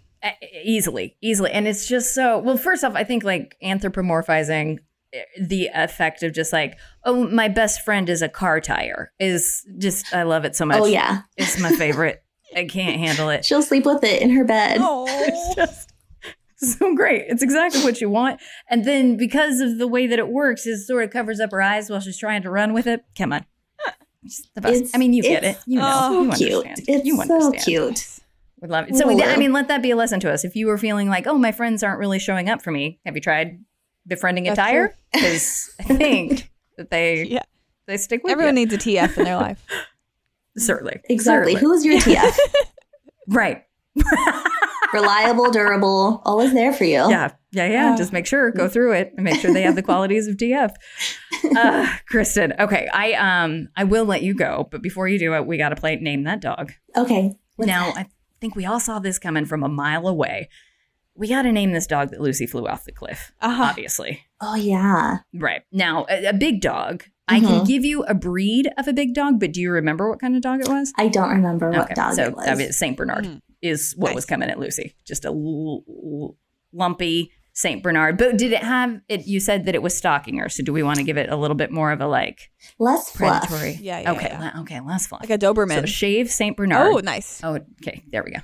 [0.64, 4.80] Easily easily and it's just so well first off i think like anthropomorphizing
[5.14, 9.66] eh, the effect of just like oh my best friend is a car tire is
[9.78, 11.22] just i love it so much Oh yeah.
[11.38, 12.24] it's my favorite
[12.56, 14.78] i can't handle it She'll sleep with it in her bed.
[14.80, 15.06] Oh.
[15.10, 15.92] it's just
[16.58, 20.30] so great it's exactly what you want and then because of the way that it
[20.30, 23.04] works it sort of covers up her eyes while she's trying to run with it
[23.18, 23.46] come on
[24.24, 24.74] It's the best.
[24.76, 25.58] It's- I mean, you get it.
[25.68, 26.08] You know.
[26.08, 26.66] so you cute.
[26.66, 26.90] understand.
[26.90, 28.20] It's you so cute.
[28.66, 28.96] Would love it.
[28.96, 30.44] So, we, I mean, let that be a lesson to us.
[30.44, 33.14] If you were feeling like, oh, my friends aren't really showing up for me, have
[33.14, 33.60] you tried
[34.08, 34.98] befriending a That's tire?
[35.14, 37.44] Because I think that they Yeah.
[37.86, 38.66] they stick with Everyone you.
[38.66, 39.64] needs a TF in their life.
[40.58, 41.54] certainly Exactly.
[41.54, 41.60] Certainly.
[41.62, 42.36] Who's your TF?
[43.28, 43.64] right?
[44.94, 47.08] Reliable, durable, always there for you.
[47.10, 47.94] Yeah, yeah, yeah.
[47.94, 50.38] Uh, Just make sure, go through it, and make sure they have the qualities of
[50.38, 50.72] DF.
[51.56, 55.46] Uh, Kristen, okay, I um I will let you go, but before you do it,
[55.46, 56.72] we got to play name that dog.
[56.98, 57.36] Okay.
[57.58, 57.98] Now, that?
[57.98, 58.06] I
[58.46, 60.50] think we all saw this coming from a mile away.
[61.16, 63.32] We got to name this dog that Lucy flew off the cliff.
[63.42, 63.64] Uh-huh.
[63.64, 65.18] Obviously, oh yeah.
[65.34, 67.06] right now, a, a big dog.
[67.28, 67.68] I can Mhm.
[67.68, 70.44] give you a breed of a big dog, but do you remember what kind of
[70.44, 70.94] dog it was?
[70.96, 72.48] I don't remember what dog so it was.
[72.48, 73.42] I mean, Saint Bernard Mhm.
[73.64, 74.16] is what Nice.
[74.16, 74.94] was coming at Lucy.
[75.06, 76.36] Just a l- l-
[76.72, 78.18] lumpy Saint Bernard.
[78.18, 79.26] But did it have it?
[79.26, 80.50] You said that it was stalking her.
[80.50, 83.10] So do we want to give it a little bit more of a like Less
[83.10, 83.48] fluff.
[83.48, 83.80] predatory?
[83.82, 84.52] Yeah, yeah, okay, yeah.
[84.56, 85.22] le- okay, less fluff.
[85.22, 85.80] Like a Doberman.
[85.80, 86.94] So shave Saint Bernard.
[86.94, 87.40] oh, nice.
[87.44, 88.04] Oh, okay.
[88.12, 88.40] There we go.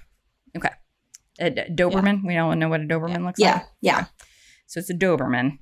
[0.57, 0.70] Okay.
[1.39, 2.26] A D- Doberman.
[2.26, 3.47] We all know what a Doberman looks like.
[3.47, 3.53] Yeah.
[3.55, 3.66] like.
[3.82, 4.05] Yeah.
[4.68, 5.57] So it's a Doberman,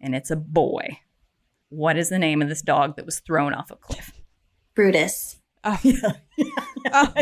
[0.00, 0.98] and it's a boy.
[1.70, 4.12] What is the name of this dog that was thrown off a cliff?
[4.74, 5.38] Brutus.
[5.64, 5.80] Oh,
[6.92, 7.12] Oh.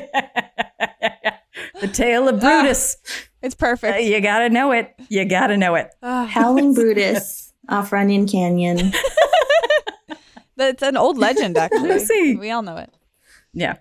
[1.80, 2.96] the tale of Brutus.
[3.42, 4.02] it's Uh, perfect.
[4.02, 4.94] you gotta know it.
[5.08, 5.88] You gotta know it.
[6.02, 8.92] Ah, Howling Brutus off Runyon Canyon.
[10.56, 11.88] That's an old legend, actually.
[11.88, 12.36] Lucy.
[12.36, 12.90] We all know it.
[13.52, 13.76] Yeah.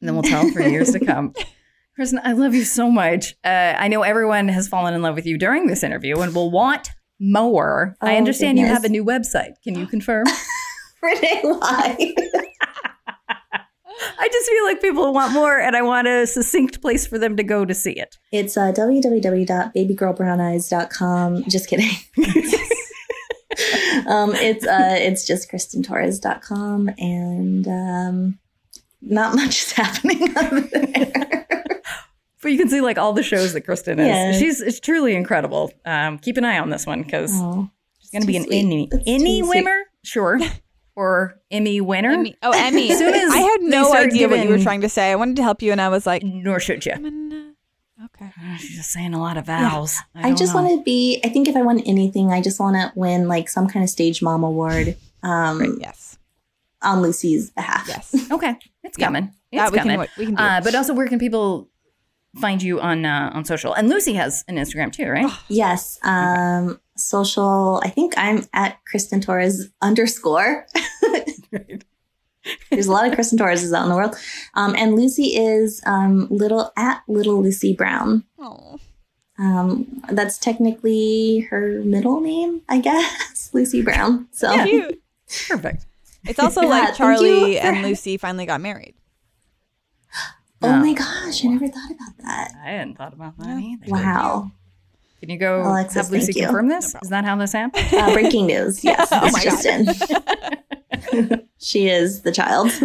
[0.00, 1.32] And then we'll tell for years to come.
[1.94, 3.34] Kristen, I love you so much.
[3.44, 6.50] Uh, I know everyone has fallen in love with you during this interview and will
[6.50, 7.96] want more.
[8.00, 9.54] I Oh, understand you have a new website.
[9.62, 10.24] Can you confirm?
[11.02, 12.14] Renee, why?
[14.18, 17.36] I just feel like people want more, and I want a succinct place for them
[17.36, 18.16] to go to see it.
[18.32, 21.44] It's uh, www.babygirlbrowneyes.com.
[21.48, 21.90] Just kidding.
[24.06, 28.38] um, it's uh, it's just kristentorres.com and um,
[29.02, 31.46] not much is happening over there.
[32.42, 34.06] But you can see like all the shows that Kristen is.
[34.08, 34.32] Yeah.
[34.32, 35.72] She's it's truly incredible.
[35.84, 37.68] Um, keep an eye on this one because Oh,
[38.00, 38.64] she's going to be an sweet.
[38.64, 39.42] Emmy That's sweet.
[39.48, 40.40] winner, sure,
[40.96, 42.10] or Emmy winner.
[42.12, 42.36] Emmy.
[42.42, 42.90] Oh, Emmy.
[42.90, 45.10] As soon as I had no start idea what you were trying to say.
[45.10, 46.92] I wanted to help you, and I was like, Nor should you.
[48.04, 48.30] okay.
[48.58, 49.96] She's just saying a lot of vowels.
[50.14, 51.20] I, don't just want to be.
[51.24, 53.90] I think if I won anything, I just want to win like some kind of
[53.90, 54.96] stage mom award.
[55.22, 56.18] Um, Yes.
[56.82, 57.86] on Lucy's behalf.
[57.88, 58.14] Yes.
[58.32, 59.32] Okay, it's coming.
[59.50, 60.08] Yeah, It's we can- coming.
[60.16, 60.64] we can do uh, it.
[60.64, 61.68] but also, where can people
[62.40, 63.74] find you on uh, on social?
[63.74, 65.30] And Lucy has an Instagram too, right?
[65.48, 65.98] Yes.
[66.04, 67.80] Um, social.
[67.84, 70.66] I think I'm at Kristen Torres underscore.
[72.70, 74.16] There's a lot of Kristen Torreses out in the world.
[74.54, 78.24] Um, and Lucy is um, little at little Lucy Brown.
[78.38, 78.78] Oh.
[79.38, 83.50] Um, that's technically her middle name, I guess.
[83.54, 84.28] Lucy Brown.
[84.32, 85.02] So Cute.
[85.48, 85.86] Perfect.
[86.26, 88.94] It's also Yeah, like Charlie you for- and Lucy finally got married.
[90.62, 92.52] Oh my gosh, I never thought about that.
[92.62, 93.86] I hadn't thought about that either.
[93.88, 94.50] Wow.
[95.20, 96.46] Can you go Alexis, have Lucy you.
[96.46, 96.94] confirm this?
[97.02, 97.86] Is that how this happened?
[97.92, 98.82] Uh, breaking news.
[98.84, 101.40] Yes, Oh it's my God.
[101.62, 102.70] She is the child.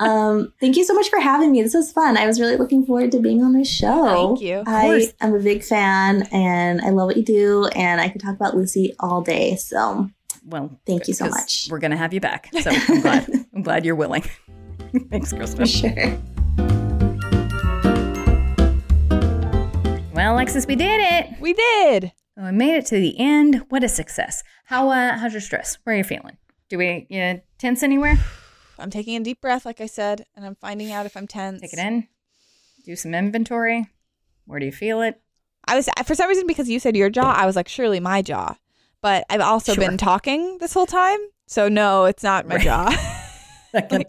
[0.00, 1.62] Um, thank you so much for having me.
[1.62, 2.16] This was fun.
[2.16, 4.28] I was really looking forward to being on this show.
[4.28, 4.56] Thank you.
[4.60, 5.12] Of I course.
[5.20, 7.66] am a big fan and I love what you do.
[7.76, 9.56] And I could talk about Lucy all day.
[9.56, 10.08] So
[10.46, 11.68] Well, Thank you so much.
[11.70, 13.28] We're gonna have you back, so I'm glad.
[13.54, 14.24] I'm glad you're willing.
[15.10, 15.58] Thanks, Kristen.
[15.58, 16.18] for sure.
[20.20, 21.40] Well, Alexis, we did it.
[21.40, 22.12] We did.
[22.36, 23.64] Oh, we made it to the end.
[23.70, 24.42] What a success.
[24.66, 25.78] How uh, how's your stress?
[25.84, 26.36] Where are you feeling?
[26.68, 28.18] Do we you tense anywhere?
[28.78, 31.62] I'm taking a deep breath, like I said, and I'm finding out if I'm tense.
[31.62, 32.06] Take it in.
[32.84, 33.88] Do some inventory.
[34.44, 35.18] Where do you feel it?
[35.64, 38.20] I was for some reason because you said your jaw, I was like, surely my
[38.20, 38.56] jaw.
[39.00, 39.88] But I've also Sure.
[39.88, 42.64] been talking this whole time, so no, it's not my Right.
[42.64, 43.16] jaw.
[43.72, 44.04] That can,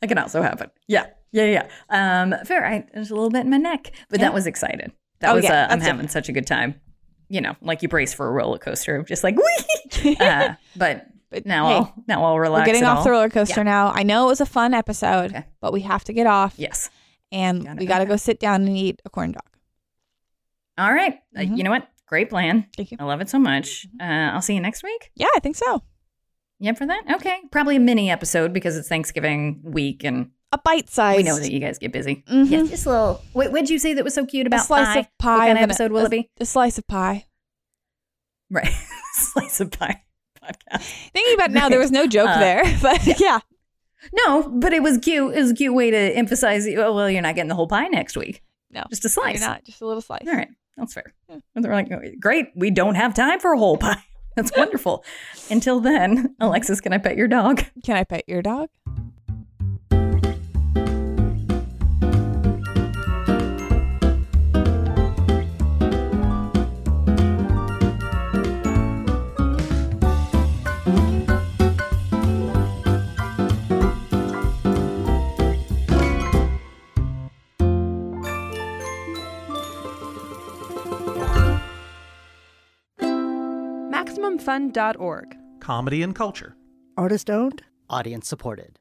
[0.00, 0.68] that can also happen.
[0.86, 1.68] Yeah, yeah, yeah.
[1.88, 2.66] Um, fair.
[2.66, 4.26] I, there's a little bit in my neck, but Yeah.
[4.26, 4.92] that was excited.
[5.20, 5.44] That Oh, was.
[5.44, 6.80] yeah, uh, I'm having such a good time.
[7.28, 9.36] You know, like you brace for a roller coaster, just like
[10.04, 10.16] wee.
[10.20, 12.60] uh, but But now hey, I'll now I'll relax.
[12.68, 13.04] We're getting off all.
[13.04, 13.64] the roller coaster Yeah.
[13.64, 13.92] now.
[13.94, 15.44] I know it was a fun episode, Okay.
[15.60, 16.88] but we have to get off, Yes.
[17.32, 19.42] and Gotta- we got to go sit down and eat a corn dog.
[20.78, 21.18] All right.
[21.36, 21.56] Uh, Mhm.
[21.58, 21.88] you know what?
[22.06, 22.66] Great plan.
[22.76, 22.98] Thank you.
[23.00, 23.86] I love it so much.
[24.00, 25.10] Uh, I'll see you next week.
[25.16, 25.82] Yeah, I think so.
[26.60, 27.02] Yep, for that?
[27.16, 27.38] Okay.
[27.50, 31.16] Probably a mini episode because it's Thanksgiving week and A bite size.
[31.16, 32.22] we know that you guys get busy.
[32.30, 32.52] Mm-hmm.
[32.52, 33.22] Yeah, just a little.
[33.32, 34.98] What would you say that was so cute a about slice pie?
[35.00, 35.32] of pie.
[35.38, 36.30] What kind of episode will a, it be?
[36.38, 37.26] A slice of pie.
[38.50, 38.68] Right.
[39.14, 40.02] Slice of pie
[40.42, 40.82] podcast.
[41.12, 43.40] Thinking about it now, there was no joke Uh, there, but yeah.
[44.12, 45.34] No, but it was cute.
[45.34, 46.66] It was a cute way to emphasize.
[46.68, 48.42] Oh, well, you're not getting the whole pie next week.
[48.70, 49.40] No, Just a slice.
[49.40, 50.26] You're not just a little slice.
[50.28, 50.48] All right.
[50.76, 51.14] That's fair.
[51.30, 52.48] And they're like, "Oh, great.
[52.54, 54.04] We don't have time for a whole pie.
[54.36, 55.02] That's wonderful.
[55.50, 57.64] Until then, Alexis, can I pet your dog?
[57.84, 58.68] Can I pet your dog?
[84.46, 85.36] MaximumFun.org.
[85.60, 86.56] Comedy and culture.
[86.96, 87.62] Artist owned?
[87.90, 88.78] Audience supported.